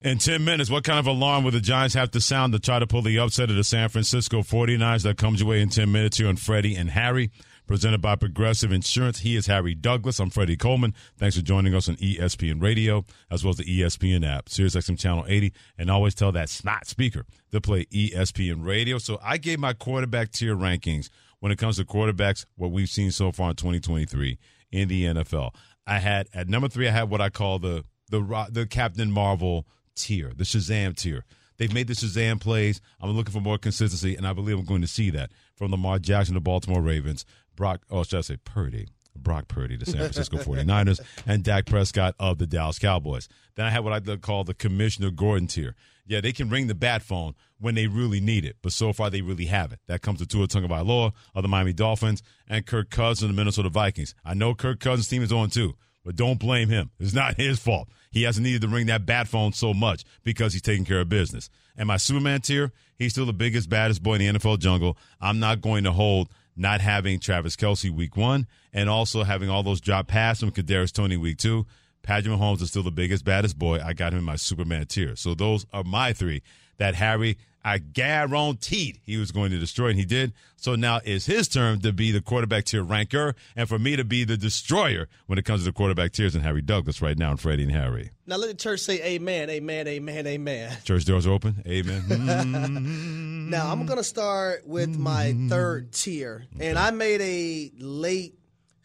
[0.00, 2.78] In 10 minutes, what kind of alarm will the Giants have to sound to try
[2.78, 5.02] to pull the upset of the San Francisco 49ers?
[5.02, 7.30] That comes your way in 10 minutes here on Freddie and Harry,
[7.70, 9.20] presented by Progressive Insurance.
[9.20, 10.18] He is Harry Douglas.
[10.18, 10.92] I'm Freddie Coleman.
[11.16, 15.24] Thanks for joining us on ESPN Radio, as well as the ESPN app, SiriusXM Channel
[15.28, 18.98] 80, and always tell that snot speaker to play ESPN Radio.
[18.98, 23.12] So I gave my quarterback tier rankings when it comes to quarterbacks, what we've seen
[23.12, 24.36] so far in 2023
[24.72, 25.54] in the NFL.
[25.86, 29.64] I had, at number three, I had what I call the the the Captain Marvel
[29.94, 31.24] tier, the Shazam tier.
[31.60, 32.80] They've made the Shazam plays.
[33.02, 35.98] I'm looking for more consistency, and I believe I'm going to see that from Lamar
[35.98, 37.26] Jackson, the Baltimore Ravens,
[37.60, 38.88] Brock, oh, should I say Purdy?
[39.14, 43.28] Brock Purdy, the San Francisco 49ers, and Dak Prescott of the Dallas Cowboys.
[43.54, 45.74] Then I have what I call the Commissioner Gordon tier.
[46.06, 49.10] Yeah, they can ring the bat phone when they really need it, but so far
[49.10, 49.82] they really haven't.
[49.88, 53.68] That comes to Tua Tagovailoa of the Miami Dolphins and Kirk Cousins of the Minnesota
[53.68, 54.14] Vikings.
[54.24, 56.92] I know Kirk Cousins' team is on too, but don't blame him.
[56.98, 57.90] It's not his fault.
[58.10, 61.10] He hasn't needed to ring that bat phone so much because he's taking care of
[61.10, 61.50] business.
[61.76, 64.96] And my Superman tier, he's still the biggest, baddest boy in the NFL jungle.
[65.20, 69.62] I'm not going to hold not having Travis Kelce week one and also having all
[69.62, 71.66] those drop passes from Kadarius Toney week two.
[72.02, 73.80] Patrick Mahomes is still the biggest, baddest boy.
[73.82, 75.16] I got him in my Superman tier.
[75.16, 76.42] So those are my three
[76.76, 80.32] that Harry, I guaranteed he was going to destroy, and he did.
[80.56, 84.04] So now it's his turn to be the quarterback tier ranker, and for me to
[84.04, 86.34] be the destroyer when it comes to the quarterback tiers.
[86.34, 88.10] And Harry Douglas right now, and Freddie and Harry.
[88.26, 90.76] Now let the church say amen, amen, amen, amen.
[90.84, 91.62] Church doors are open.
[91.66, 93.26] Amen.
[93.50, 98.39] Now I'm gonna start with my third tier, and I made a late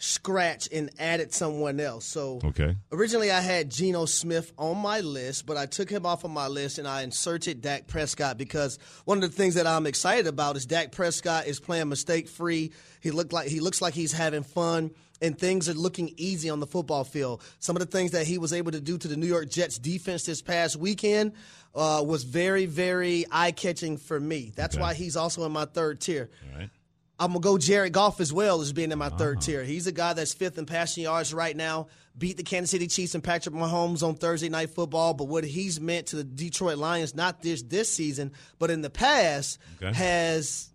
[0.06, 2.06] scratch and added someone else.
[2.06, 2.76] So okay.
[2.91, 6.48] originally I had Geno Smith on my list, but I took him off of my
[6.48, 10.56] list and I inserted Dak Prescott because one of the things that I'm excited about
[10.58, 12.72] is Dak Prescott is playing mistake free.
[13.02, 14.91] He looked like he looks like he's having fun
[15.22, 17.41] and things are looking easy on the football field.
[17.60, 19.78] Some of the things that he was able to do to the New York Jets
[19.80, 21.32] defense this past weekend
[21.74, 24.52] uh, was very, very eye catching for me.
[24.56, 24.82] That's Okay.
[24.82, 26.30] why he's also in my third tier.
[26.54, 26.70] All right.
[27.19, 29.45] I'm gonna go Jared Goff as well as being in my third Uh-huh.
[29.45, 29.63] tier.
[29.63, 31.88] He's a guy that's fifth in passing yards right now.
[32.17, 35.13] Beat the Kansas City Chiefs and Patrick Mahomes on Thursday Night Football.
[35.13, 38.89] But what he's meant to the Detroit Lions, not this this season, but in the
[38.89, 39.93] past, Okay.
[39.97, 40.69] has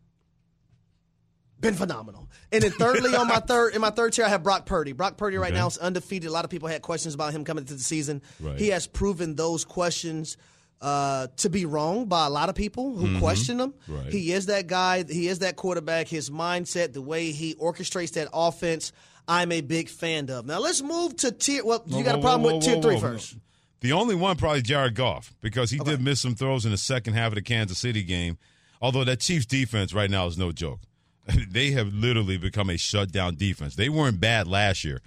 [1.61, 2.29] been phenomenal.
[2.53, 4.92] And then thirdly, on my third in my third tier, I have Brock Purdy.
[4.92, 5.59] Brock Purdy right Okay.
[5.61, 6.29] now is undefeated.
[6.29, 8.22] A lot of people had questions about him coming into the season.
[8.40, 8.59] Right.
[8.59, 10.38] He has proven those questions
[10.81, 13.19] uh, to be wrong by a lot of people who Mhm.
[13.19, 13.75] question him.
[13.87, 14.12] Right.
[14.12, 15.05] He is that guy.
[15.05, 16.09] He is that quarterback.
[16.09, 18.93] His mindset, the way he orchestrates that offense,
[19.29, 20.47] I'm a big fan of.
[20.47, 21.64] Now let's move to tier.
[21.64, 23.37] Well, you Whoa, got a problem whoa, with tier three first.
[23.81, 27.14] The only one probably Jared Goff because he did miss some throws in the second
[27.14, 28.38] half of the Kansas City game.
[28.83, 30.81] Although that Chiefs defense right now is no joke.
[31.51, 33.77] they have literally become a shutdown defense.
[33.77, 35.01] They weren't bad last year.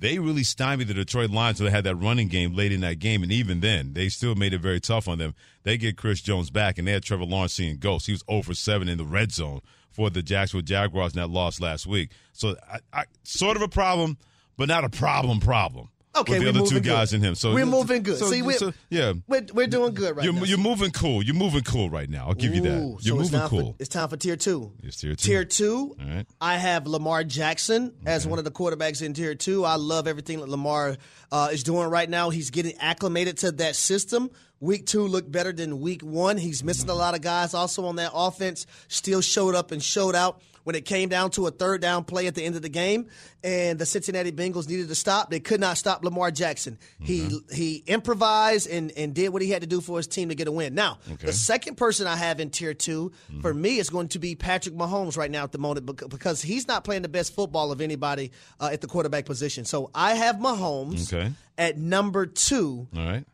[0.00, 2.98] They really stymied the Detroit Lions so they had that running game late in that
[2.98, 5.34] game, and even then, they still made it very tough on them.
[5.62, 8.06] They get Chris Jones back, and they had Trevor Lawrence seeing ghosts.
[8.06, 9.60] He was 0 for 7 in the red zone
[9.90, 12.10] for the Jacksonville Jaguars in that loss last week.
[12.32, 14.16] So, I, I, sort of a problem,
[14.56, 15.90] but not a problem problem.
[16.16, 17.18] Okay, with the other two moving guys good.
[17.18, 17.34] in him.
[17.36, 18.18] So We're moving good.
[18.18, 18.56] See, we-
[18.88, 20.42] yeah, We're, we're doing good right you're, now.
[20.42, 21.22] you're moving cool.
[21.22, 22.26] You're moving cool right now.
[22.26, 22.98] I'll give you that.
[23.02, 23.72] You're so moving time cool.
[23.72, 24.72] For, it's time for tier two.
[24.82, 25.24] It's tier two.
[25.28, 26.26] Tier two, All right.
[26.40, 29.64] I have Lamar Jackson as one of the quarterbacks in tier two.
[29.64, 30.96] I love everything that Lamar
[31.30, 32.30] uh, is doing right now.
[32.30, 34.30] He's getting acclimated to that system.
[34.58, 36.36] Week two looked better than week one.
[36.36, 38.66] He's missing a lot of guys also on that offense.
[38.88, 42.26] Still showed up and showed out when it came down to a third down play
[42.26, 43.06] at the end of the game,
[43.42, 45.30] and the Cincinnati Bengals needed to stop.
[45.30, 46.78] They could not stop Lamar Jackson.
[47.00, 50.34] He he improvised and, and did what he had to do for his team to
[50.34, 50.74] get a win.
[50.74, 51.26] Now, Okay.
[51.26, 54.74] the second person I have in tier 2 for me is going to be Patrick
[54.74, 58.30] Mahomes right now at the moment because he's not playing the best football of anybody
[58.60, 59.64] uh, at the quarterback position.
[59.64, 61.32] So I have Mahomes Okay.
[61.56, 63.24] at number two All right.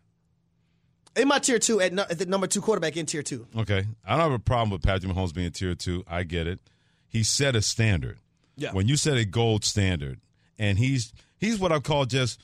[1.17, 3.47] in my tier two at, nu- at the number two quarterback in tier two.
[3.57, 3.85] Okay.
[4.07, 6.05] I don't have a problem with Patrick Mahomes being tier two.
[6.07, 6.61] I get it.
[7.17, 8.19] He set a standard.
[8.59, 8.73] Yeah.
[8.73, 10.21] When you set a gold standard,
[10.59, 12.39] and he's he's what I call just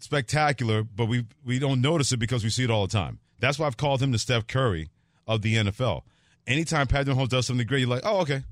[0.00, 3.20] spectacular, but we we don't notice it because we see it all the time.
[3.38, 4.90] That's why I've called him the Steph Curry
[5.28, 6.02] of the NFL.
[6.44, 8.42] Anytime Patrick Mahomes does something great, you're like, oh, okay.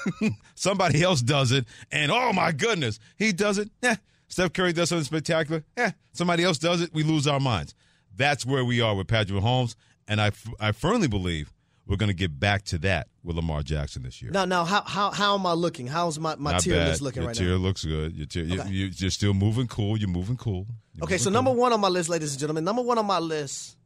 [0.54, 3.68] Somebody else does it, and oh my goodness, he does it.
[3.82, 3.96] Yeah.
[4.28, 5.62] Steph Curry does something spectacular.
[5.76, 5.90] Yeah.
[6.12, 7.74] Somebody else does it, we lose our minds.
[8.16, 9.74] That's where we are with Patrick Mahomes,
[10.08, 11.52] and I, I firmly believe
[11.88, 14.30] we're going to get back to that with Lamar Jackson this year.
[14.30, 15.86] Now, now, how how how am I looking?
[15.86, 16.88] How's my, my Not tier bad.
[16.88, 17.56] list looking Your right tier now?
[17.56, 18.14] looks good.
[18.14, 18.70] Your tier, Okay.
[18.70, 19.96] you, you're still moving cool.
[19.96, 20.66] You're moving cool.
[20.94, 21.32] You're Okay, moving so cool.
[21.32, 23.76] number one on my list, ladies and gentlemen, number one on my list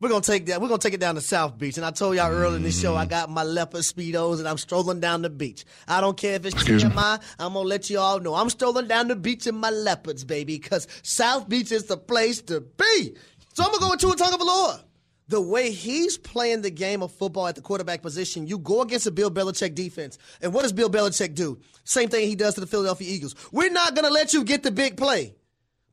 [0.00, 0.62] We're gonna take that.
[0.62, 1.76] We're gonna take it down to South Beach.
[1.76, 3.10] And I told y'all earlier in the show, I mm-hmm.
[3.10, 5.66] got my leopard speedos and I'm strolling down the beach.
[5.86, 7.20] I don't care if it's TMI.
[7.38, 10.56] I'm gonna let you all know I'm strolling down the beach in my leopards, baby,
[10.56, 13.14] because South Beach is the place to be.
[13.52, 14.84] So I'm gonna go into a Tagovailoa.
[15.30, 19.06] The way he's playing the game of football at the quarterback position, you go against
[19.06, 20.18] a Bill Belichick defense.
[20.42, 21.60] And what does Bill Belichick do?
[21.84, 23.36] Same thing he does to the Philadelphia Eagles.
[23.52, 25.36] We're not gonna let you get the big play.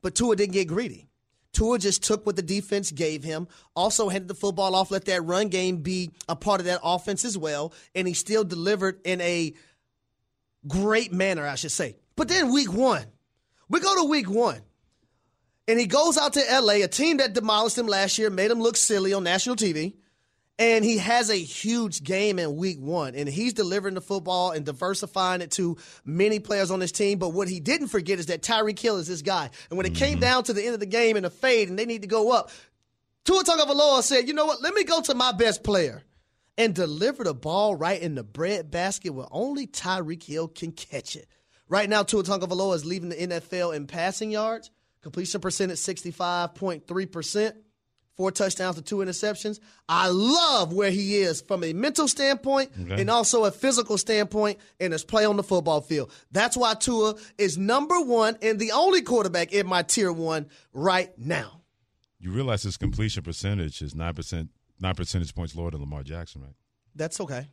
[0.02, 1.08] But Tua didn't get greedy.
[1.52, 3.46] Tua just took what the defense gave him,
[3.76, 7.24] also handed the football off, let that run game be a part of that offense
[7.24, 9.54] as well, and he still delivered in a
[10.66, 11.94] great manner, I should say.
[12.16, 13.06] But then week one,
[13.68, 14.62] we go to week one,
[15.68, 18.60] and he goes out to LA, a team that demolished him last year, made him
[18.60, 19.94] look silly on national TV.
[20.60, 24.66] And he has a huge game in week one, and he's delivering the football and
[24.66, 27.20] diversifying it to many players on his team.
[27.20, 29.50] But what he didn't forget is that Tyreek Hill is this guy.
[29.70, 30.20] And when it came mm-hmm.
[30.20, 32.32] down to the end of the game in a fade and they need to go
[32.32, 32.50] up,
[33.24, 36.02] Tua Tagovailoa said, you know what, let me go to my best player
[36.56, 41.14] and deliver the ball right in the bread basket where only Tyreek Hill can catch
[41.14, 41.28] it.
[41.68, 44.70] Right now, Tua Tagovailoa is leaving the NFL in passing yards,
[45.02, 47.52] completion percentage 65.3%
[48.16, 49.60] four touchdowns to two interceptions.
[49.88, 53.00] I love where he is from a mental standpoint Okay.
[53.00, 56.10] and also a physical standpoint and his play on the football field.
[56.32, 61.16] That's why Tua is number one and the only quarterback in my tier one right
[61.16, 61.60] now.
[62.18, 66.42] You realize his completion percentage is nine percent, nine percentage points lower than Lamar Jackson,
[66.42, 66.54] right?
[66.96, 67.46] That's okay.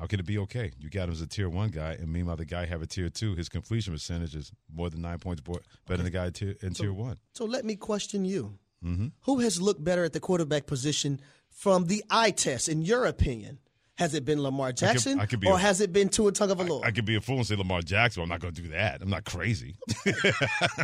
[0.00, 0.72] How could it be okay?
[0.78, 3.10] You got him as a tier one guy, and meanwhile the guy have a tier
[3.10, 3.34] two.
[3.34, 6.90] His completion percentage is more than nine points better than the guy tier, in tier
[6.92, 7.18] one.
[7.34, 8.58] So let me question you.
[8.82, 9.08] Mm-hmm.
[9.24, 13.58] Who has looked better at the quarterback position from the eye test, in your opinion?
[13.96, 16.82] Has it been Lamar Jackson I could be or a- has it been Tua Tagovailoa?
[16.82, 18.22] I could be a fool and say Lamar Jackson.
[18.22, 19.02] I'm not going to do that.
[19.02, 19.76] I'm not crazy.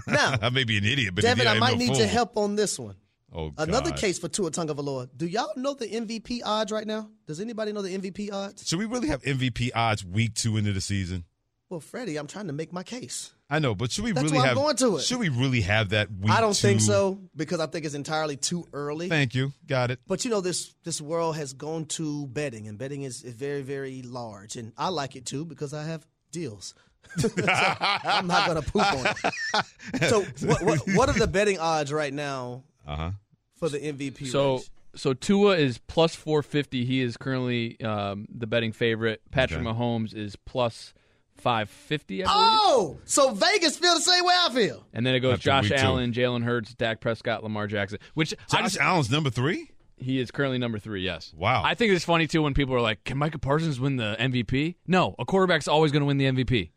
[0.06, 1.96] Now, I may be an idiot, but Devin, I might no need fool.
[1.96, 2.96] your help on this one.
[3.36, 3.98] Oh, Another God.
[3.98, 5.10] case for Tua Tagovailoa.
[5.14, 7.10] Do y'all know the MVP odds right now?
[7.26, 8.66] Does anybody know the MVP odds?
[8.66, 11.24] Should we really have MVP odds week two into the season?
[11.68, 13.32] Well, Freddie, I'm trying to make my case.
[13.50, 14.56] I know, but should we That's really why I'm have?
[14.56, 15.02] going to it.
[15.02, 16.30] Should we really have that week?
[16.32, 19.08] I don't think so because I think it's entirely too early.
[19.08, 19.52] Thank you.
[19.66, 20.00] Got it.
[20.06, 23.62] But you know, this this world has gone to betting, and betting is, is very,
[23.62, 26.74] very large, and I like it too because I have deals.
[27.18, 30.04] So I'm not going to poop on it.
[30.08, 33.10] So, what, what, what are the betting odds right now Uh huh.
[33.56, 34.26] For the MVP?
[34.28, 34.70] So race?
[34.94, 36.84] so Tua is plus 450.
[36.84, 39.22] He is currently um, the betting favorite.
[39.30, 39.68] Patrick Okay.
[39.68, 40.94] Mahomes is plus
[41.36, 42.24] 550.
[42.26, 44.86] Oh, so Vegas feel the same way I feel.
[44.92, 45.84] And then it goes After Josh week two.
[45.84, 47.98] Allen, Jalen Hurts, Dak Prescott, Lamar Jackson.
[48.14, 49.70] Which I Josh just, Allen's number three.
[49.98, 51.02] he is currently number three.
[51.02, 51.32] Yes.
[51.36, 51.62] Wow.
[51.64, 54.76] I think it's funny too when people are like, "Can Micah Parsons win the MVP?"
[54.86, 56.70] No, a quarterback's always going to win the MVP.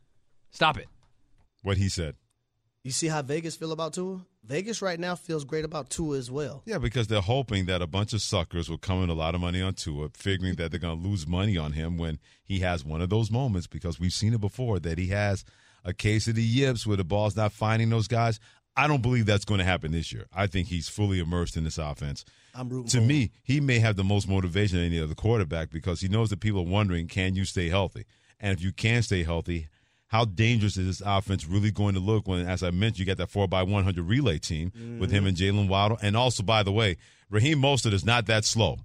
[0.52, 0.88] Stop it.
[1.64, 2.16] What he said.
[2.84, 4.26] You see how Vegas feel about Tua?
[4.44, 6.64] Vegas right now feels great about Tua as well.
[6.66, 9.42] Yeah, because they're hoping that a bunch of suckers will come in a lot of
[9.42, 12.84] money on Tua, figuring that they're going to lose money on him when he has
[12.84, 13.68] one of those moments.
[13.68, 15.44] Because we've seen it before that he has
[15.86, 18.40] a case of the yips where the ball's not finding those guys.
[18.78, 20.26] I don't believe that's going to happen this year.
[20.34, 22.24] I think he's fully immersed in this offense.
[22.56, 23.08] I'm rooting To for him.
[23.08, 26.40] me, he may have the most motivation than any other quarterback because he knows that
[26.40, 28.06] people are wondering, can you stay healthy?
[28.40, 29.68] And if you can stay healthy,
[30.10, 33.18] how dangerous is this offense really going to look when, as I mentioned, you got
[33.18, 35.16] that 4 by 100 relay team with Mm-hmm.
[35.18, 35.98] him and Jaylen Waddle?
[36.02, 36.98] And also, by the way,
[37.30, 38.80] Raheem Mostert is not that slow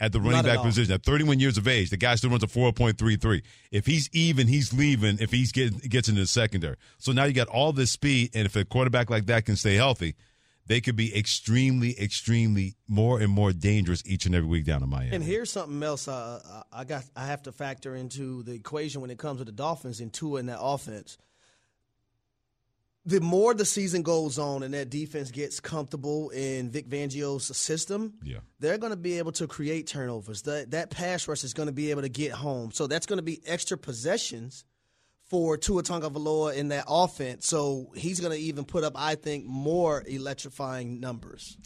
[0.00, 0.64] at the running Not back all.
[0.64, 0.94] position.
[0.94, 3.42] At 31 years of age, the guy still runs a 4.33.
[3.70, 6.76] If he's even, he's leaving if he's get, gets into the secondary.
[6.98, 9.74] So now you got all this speed, and if a quarterback like that can stay
[9.74, 10.14] healthy,
[10.66, 14.88] they could be extremely, extremely more and more dangerous each and every week down in
[14.88, 15.16] Miami.
[15.16, 19.00] And here's something else uh, I I got I have to factor into the equation
[19.00, 21.18] when it comes to the Dolphins and Tua in that offense.
[23.06, 28.12] The more the season goes on and that defense gets comfortable in Vic Fangio's system,
[28.22, 28.38] yeah.
[28.60, 30.42] they're going to be able to create turnovers.
[30.42, 32.70] That that pass rush is going to be able to get home.
[32.72, 34.64] So that's going to be extra possessions
[35.30, 37.46] for Tua Tagovailoa in that offense.
[37.46, 41.56] So he's going to even put up, I think, more electrifying numbers.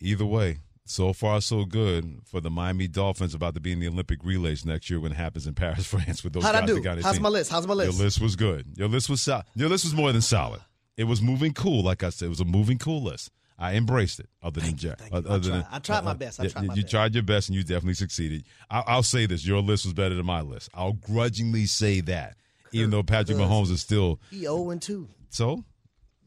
[0.00, 3.88] Either way, so far so good for the Miami Dolphins about to be in the
[3.88, 6.80] Olympic relays next year when it happens in Paris, France with those How'd I do?
[6.80, 7.22] that How's team.
[7.22, 7.50] my list?
[7.50, 7.96] How's my list?
[7.96, 8.66] Your list was good.
[8.76, 9.46] Your list was solid.
[9.54, 10.60] Your list was more than solid.
[10.96, 12.26] It was moving cool, like I said.
[12.26, 13.30] It was a moving cool list.
[13.58, 14.28] I embraced it.
[14.42, 15.00] Other than Jack.
[15.12, 15.42] I other tried.
[15.42, 16.40] than I tried my uh, uh, best.
[16.40, 16.90] I tried my you best.
[16.90, 18.44] tried your best, and you definitely succeeded.
[18.70, 20.70] I, I'll say this: your list was better than my list.
[20.74, 22.36] I'll grudgingly say that,
[22.72, 25.08] even though Patrick Mahomes is still He 0 and 2.
[25.30, 25.64] so.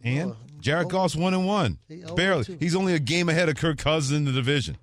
[0.03, 2.45] And Oh, Jared Goff's one and one, He oh barely.
[2.49, 2.62] and.
[2.62, 4.77] He's only a game ahead of Kirk Cousins in the division,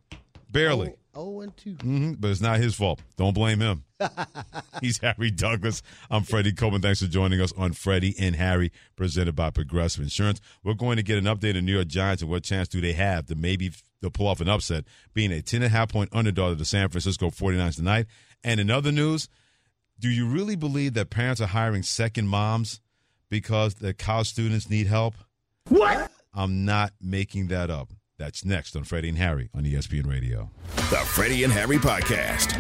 [0.51, 0.95] barely.
[1.15, 1.71] 0 and 2.
[1.75, 3.01] hmm But it's not his fault.
[3.17, 3.85] Don't blame him.
[4.81, 5.83] He's Harry Douglas.
[6.11, 6.81] I'm Freddie Coleman.
[6.81, 10.41] Thanks for joining us on Freddie and Harry, presented by Progressive Insurance.
[10.65, 12.95] We're going to get an update on New York Giants and what chance do they
[12.95, 16.55] have to maybe to pull off an upset, being a 10 and point underdog to
[16.59, 18.07] the San Francisco 49ers tonight.
[18.43, 19.29] And in other news,
[20.01, 22.81] do you really believe that parents are hiring second moms
[23.29, 25.15] because the college students need help?
[25.69, 26.11] What?
[26.35, 27.91] I'm not making that up.
[28.19, 30.51] That's next on Freddie and Harry on ESPN Radio.
[30.75, 32.59] The Freddie and Harry Podcast.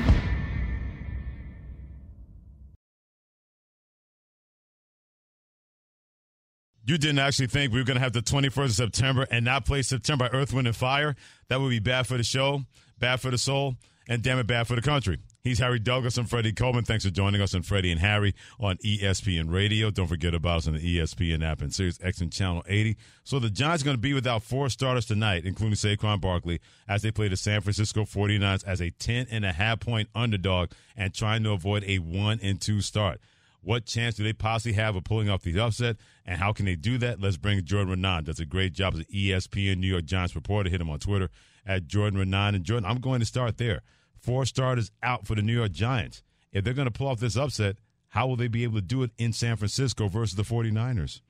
[6.84, 9.64] You didn't actually think we were going to have the 21st of September and not
[9.64, 11.14] play September by Earth, Wind, and Fire?
[11.48, 12.62] That would be bad for the show,
[12.98, 13.76] bad for the soul,
[14.08, 15.18] and damn it, bad for the country.
[15.42, 16.18] He's Harry Douglas.
[16.18, 16.84] and Freddie Coleman.
[16.84, 19.90] Thanks for joining us on Freddie and Harry on ESPN Radio.
[19.90, 22.98] Don't forget about us on the ESPN app and Sirius XM Channel 80.
[23.24, 27.00] So the Giants are going to be without four starters tonight, including Saquon Barkley, as
[27.00, 31.14] they play the San Francisco 49ers as a 10 and a half point underdog and
[31.14, 33.18] trying to avoid a one and two start.
[33.62, 36.76] What chance do they possibly have of pulling off the upset, and how can they
[36.76, 37.18] do that?
[37.18, 38.24] Let's bring Jordan Raanan.
[38.24, 40.68] Does a great job as an ESPN New York Giants reporter.
[40.68, 41.30] Hit him on Twitter
[41.66, 42.54] at Jordan Raanan.
[42.54, 43.80] And Jordan, I'm going to start there.
[44.20, 46.22] Four starters out for the New York Giants.
[46.52, 47.76] If they're going to pull off this upset,
[48.08, 51.20] how will they be able to do it in San Francisco versus the 49ers?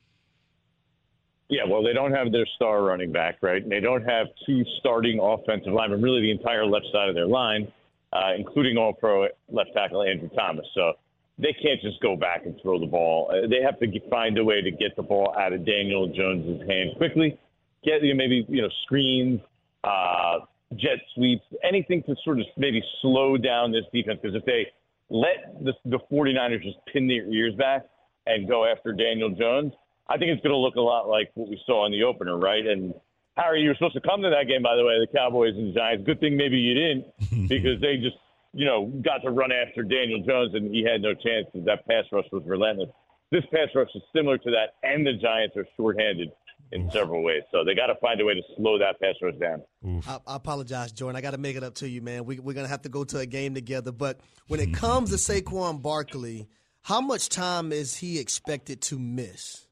[1.48, 3.60] Yeah, well, they don't have their star running back, right?
[3.60, 7.26] And they don't have two starting offensive linemen, really the entire left side of their
[7.26, 7.70] line,
[8.12, 10.64] uh, including all pro left tackle Andrew Thomas.
[10.74, 10.92] So
[11.38, 13.30] they can't just go back and throw the ball.
[13.32, 16.66] Uh, they have to find a way to get the ball out of Daniel Jones's
[16.68, 17.38] hand quickly.
[17.84, 19.40] Get you know, maybe you know screens,
[19.82, 20.40] uh,
[20.76, 24.20] jet sweeps, anything to sort of maybe slow down this defense.
[24.22, 24.66] Because if they
[25.08, 27.86] let the, the 49ers just pin their ears back
[28.26, 29.72] and go after Daniel Jones,
[30.08, 32.36] I think it's going to look a lot like what we saw in the opener,
[32.36, 32.66] right?
[32.66, 32.94] And
[33.36, 35.70] Harry, you were supposed to come to that game, by the way, the Cowboys and
[35.70, 36.04] the Giants.
[36.04, 38.16] Good thing maybe you didn't because they just
[38.52, 41.86] you know, got to run after Daniel Jones, and he had no chance because that
[41.86, 42.90] pass rush was relentless.
[43.30, 46.32] This pass rush is similar to that, and the Giants are shorthanded
[46.72, 47.42] in several ways.
[47.50, 49.62] So they got to find a way to slow that pass rush down.
[50.06, 51.16] I, I, apologize, Jordan.
[51.16, 52.24] I got to make it up to you, man.
[52.24, 53.92] We, are going to have to go to a game together.
[53.92, 56.48] But when it comes to Saquon Barkley,
[56.82, 59.66] how much time is he expected to miss?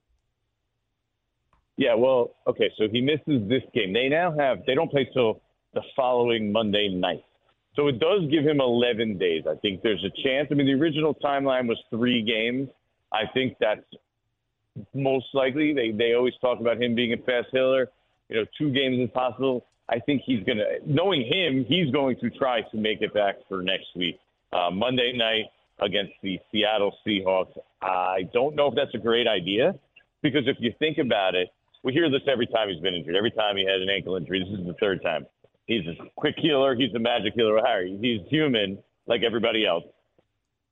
[1.77, 3.93] Yeah, well, okay, so he misses this game.
[3.93, 5.41] They now have, they don't play till
[5.75, 7.23] the following Monday night.
[7.77, 9.45] So it does give him 11 days.
[9.49, 10.49] I think there's a chance.
[10.51, 12.69] I mean, the original timeline was three games.
[13.13, 13.85] I think that's
[14.95, 15.73] most likely.
[15.73, 17.89] They they always talk about him being a fast hitter.
[18.29, 19.65] You know, two games is possible.
[19.89, 23.63] I think he's gonna, knowing him, he's going to try to make it back for
[23.63, 24.19] next week,
[24.53, 25.47] uh, Monday night
[25.81, 27.57] against the Seattle Seahawks.
[27.81, 29.75] I don't know if that's a great idea
[30.23, 31.49] because if you think about it,
[31.85, 33.17] we hear this every time he's been injured.
[33.17, 35.25] Every time he had an ankle injury, this is the third time.
[35.67, 36.75] He's a quick healer.
[36.75, 37.61] He's a magic healer.
[37.65, 39.85] Harry, he's human like everybody else.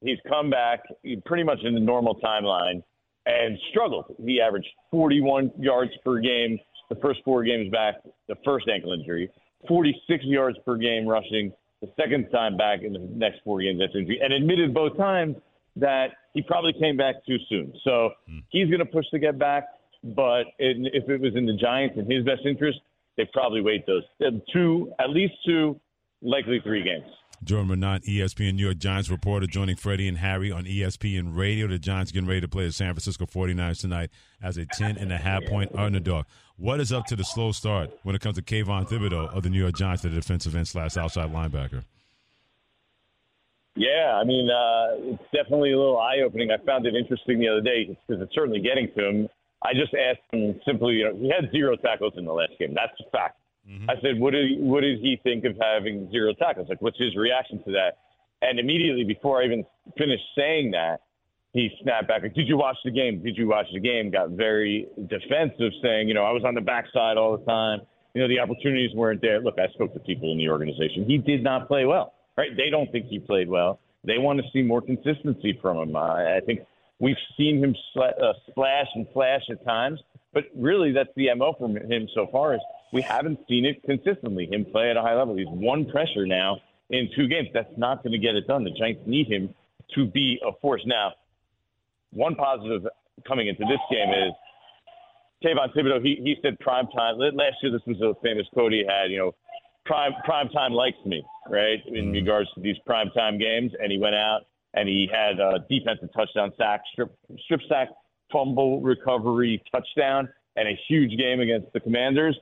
[0.02, 0.80] He's come back
[1.24, 2.82] pretty much in the normal timeline
[3.26, 4.14] and struggled.
[4.24, 6.58] He averaged 41 yards per game
[6.88, 7.96] the first four games back,
[8.28, 9.28] the first ankle injury,
[9.68, 11.52] 46 yards per game rushing
[11.82, 15.36] the second time back in the next four games after injury, and admitted both times
[15.74, 17.72] that he probably came back too soon.
[17.84, 18.38] So hmm.
[18.48, 19.64] he's going to push to get back.
[20.04, 22.78] But if it was in the Giants in his best interest,
[23.16, 24.04] they probably wait those
[24.52, 25.80] two, at least two,
[26.22, 27.06] likely three games.
[27.44, 31.66] Jordan Raanan, ESPN New York Giants reporter, joining Freddie and Harry on ESPN Radio.
[31.66, 34.10] The Giants getting ready to play the San Francisco 49ers tonight
[34.42, 36.26] as a 10 and a half point underdog.
[36.56, 39.50] What is up to the slow start when it comes to Kayvon Thibodeaux of the
[39.50, 41.84] New York Giants, the defensive end slash outside linebacker?
[43.76, 46.50] Yeah, I mean, uh, it's definitely a little eye opening.
[46.50, 49.28] I found it interesting the other day because it's certainly getting to him.
[49.62, 52.74] I just asked him simply, you know, he had zero tackles in the last game.
[52.74, 53.38] That's a fact.
[53.68, 53.90] Mm-hmm.
[53.90, 56.68] I said, what he, what did he think of having zero tackles?
[56.68, 57.98] Like, what's his reaction to that?
[58.42, 59.64] And immediately before I even
[59.96, 61.02] finished saying that,
[61.52, 62.22] he snapped back.
[62.22, 63.22] Like, did you watch the game?
[63.22, 64.10] Did you watch the game?
[64.10, 67.80] Got very defensive, saying, you know, I was on the backside all the time.
[68.14, 69.40] You know, the opportunities weren't there.
[69.40, 71.04] Look, I spoke to people in the organization.
[71.06, 72.50] He did not play well, right?
[72.56, 73.80] They don't think he played well.
[74.04, 75.96] They want to see more consistency from him.
[75.96, 76.60] Uh, I think
[76.98, 80.00] We've seen him sl- uh, splash and flash at times,
[80.32, 82.54] but really that's the mo from him so far.
[82.54, 82.60] Is
[82.92, 84.46] we haven't seen it consistently.
[84.50, 85.36] Him play at a high level.
[85.36, 86.58] He's one pressure now
[86.90, 87.48] in two games.
[87.52, 88.64] That's not going to get it done.
[88.64, 89.54] The Giants need him
[89.94, 90.82] to be a force.
[90.86, 91.12] Now,
[92.12, 92.86] one positive
[93.26, 94.32] coming into this game is
[95.44, 96.02] Kayvon Thibodeaux.
[96.02, 97.72] He he said prime time last year.
[97.72, 99.10] This was a famous quote he had.
[99.10, 99.34] You know,
[99.84, 101.78] prime prime time likes me, right?
[101.86, 102.12] In mm-hmm.
[102.12, 104.42] regards to these prime time games, and he went out
[104.74, 107.88] and he had a defensive touchdown sack, strip, strip sack,
[108.30, 112.38] fumble recovery touchdown, and a huge game against the Commanders.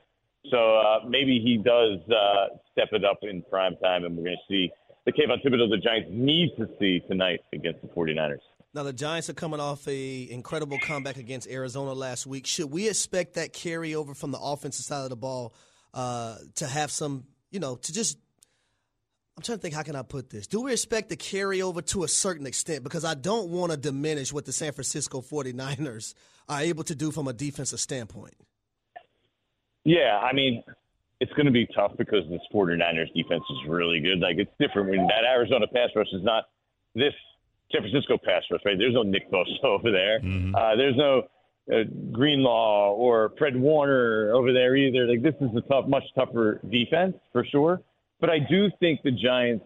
[0.51, 4.37] So uh, maybe he does uh, step it up in prime time, and we're going
[4.37, 4.71] to see
[5.05, 8.39] the Kayvon Thibodeaux the Giants need to see tonight against the 49ers.
[8.73, 12.45] Now the Giants are coming off a incredible comeback against Arizona last week.
[12.45, 15.53] Should we expect that carryover from the offensive side of the ball
[15.93, 18.17] uh, to have some, you know, to just
[19.37, 20.47] I'm trying to think how can I put this?
[20.47, 22.83] Do we expect the carryover to a certain extent?
[22.83, 26.13] Because I don't want to diminish what the San Francisco 49ers
[26.47, 28.35] are able to do from a defensive standpoint.
[29.85, 30.63] Yeah, I mean,
[31.21, 34.19] it's going to be tough because the 49ers defense is really good.
[34.19, 36.45] Like, it's different when that Arizona pass rush is not
[36.95, 37.13] this
[37.71, 38.77] San Francisco pass rush, right?
[38.77, 40.19] There's no Nick Bosa over there.
[40.19, 40.55] Mm-hmm.
[40.55, 41.23] Uh, there's no
[41.71, 45.07] uh, Greenlaw or Fred Warner over there either.
[45.07, 47.81] Like, this is a tough, much tougher defense for sure.
[48.19, 49.65] But I do think the Giants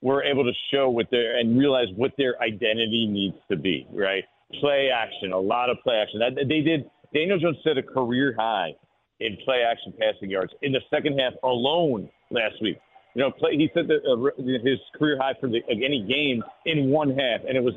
[0.00, 4.24] were able to show what their and realize what their identity needs to be, right?
[4.60, 6.20] Play action, a lot of play action.
[6.20, 6.88] That they did.
[7.12, 8.74] Daniel Jones set a career high
[9.20, 12.78] in play action passing yards in the second half alone last week.
[13.14, 16.90] You know, play, he said that uh, his career high for the, any game in
[16.90, 17.74] one half, and it was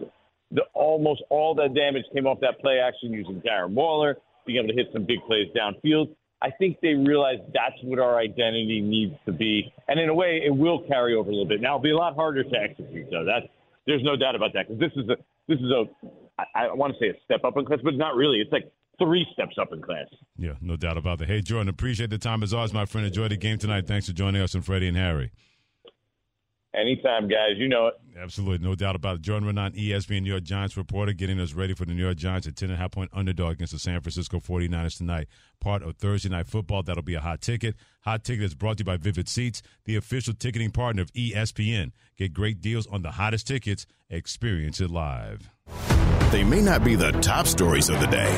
[0.51, 4.67] the, almost all that damage came off that play action using Darren Waller being able
[4.67, 6.15] to hit some big plays downfield.
[6.41, 10.41] I think they realize that's what our identity needs to be, and in a way,
[10.45, 11.61] it will carry over a little bit.
[11.61, 13.25] Now, it'll be a lot harder to execute, though.
[13.25, 13.47] That's
[13.87, 15.15] there's no doubt about that because this is a
[15.47, 15.85] this is a
[16.37, 18.39] I, I want to say a step up in class, but not really.
[18.39, 20.07] It's like three steps up in class.
[20.37, 21.27] Yeah, no doubt about that.
[21.27, 23.07] Hey, Jordan, appreciate the time as always, my friend.
[23.07, 23.87] Enjoy the game tonight.
[23.87, 25.31] Thanks for joining us and Freddie and Harry.
[26.75, 27.51] Anytime, guys.
[27.57, 27.93] You know it.
[28.17, 29.21] Absolutely, no doubt about it.
[29.21, 32.47] Jordan Raanan, ESPN New York Giants reporter, getting us ready for the New York Giants
[32.47, 35.27] at 10.5 point underdog against the San Francisco 49ers tonight.
[35.59, 36.81] Part of Thursday Night Football.
[36.81, 37.75] That'll be a hot ticket.
[38.01, 41.91] Hot ticket is brought to you by Vivid Seats, the official ticketing partner of ESPN.
[42.17, 43.85] Get great deals on the hottest tickets.
[44.09, 45.49] Experience it live.
[46.33, 48.31] They may not be the top stories of the day.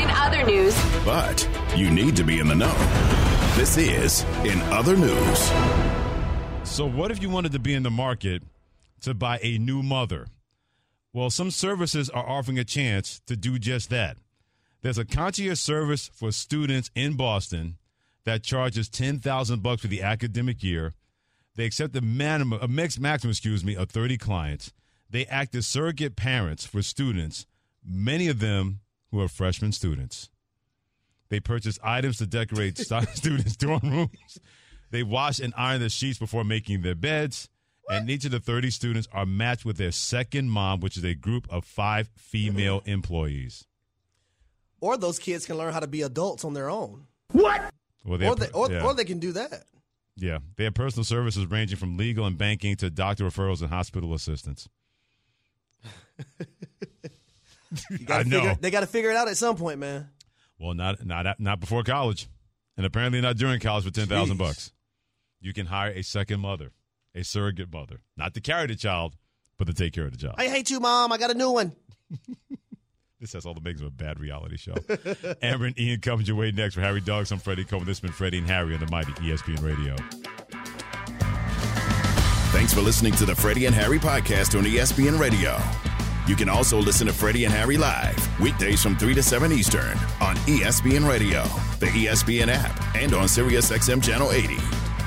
[0.00, 2.72] In other news, but you need to be in the know.
[3.56, 5.38] This is In Other News.
[6.62, 8.44] So, what if you wanted to be in the market
[9.00, 10.28] to buy a new mother?
[11.12, 14.16] Well, some services are offering a chance to do just that.
[14.82, 17.76] There's a concierge service for students in Boston
[18.22, 20.94] that charges ten thousand bucks for the academic year.
[21.56, 24.72] They accept a minimum, a mixed maximum, excuse me, of thirty clients.
[25.10, 27.46] They act as surrogate parents for students,
[27.84, 28.80] many of them
[29.10, 30.30] who are freshman students.
[31.28, 32.78] They purchase items to decorate
[33.14, 34.38] students' dorm rooms.
[34.90, 37.48] They wash and iron the sheets before making their beds.
[37.88, 41.14] And each of the 30 students are matched with their second mom, which is a
[41.14, 43.64] group of five female employees.
[44.80, 47.06] Or those kids can learn how to be adults on their own.
[47.32, 47.72] What?
[48.04, 48.84] Well, or, they, or, yeah.
[48.84, 49.64] or they can do that.
[50.16, 50.38] Yeah.
[50.56, 54.68] They have personal services ranging from legal and banking to doctor referrals and hospital assistance.
[58.08, 58.40] I know.
[58.40, 60.08] Figure, they got to figure it out at some point, man.
[60.58, 62.28] Well, not not not before college,
[62.76, 64.72] and apparently not during college for ten thousand bucks.
[65.40, 66.72] You can hire a second mother,
[67.14, 69.16] a surrogate mother, not to carry the child,
[69.56, 70.34] but to take care of the child.
[70.36, 71.12] I hate you, mom.
[71.12, 71.72] I got a new one.
[73.20, 74.72] This has all the makings of a bad reality show.
[75.42, 77.30] Amber and Ian comes your way next for Harry Douglas.
[77.30, 77.86] I'm Freddie Coleman.
[77.86, 79.94] This has been Freddie and Harry on the mighty ESPN Radio.
[82.52, 85.56] Thanks for listening to the Freddie and Harry podcast on ESPN Radio.
[86.26, 89.96] You can also listen to Freddie and Harry live weekdays from 3 to 7 Eastern
[90.20, 91.44] on ESPN Radio,
[91.78, 94.56] the ESPN app, and on SiriusXM Channel 80.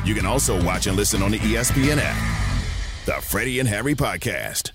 [0.05, 3.05] You can also watch and listen on the ESPN app.
[3.05, 4.71] The Freddie and Harry podcast.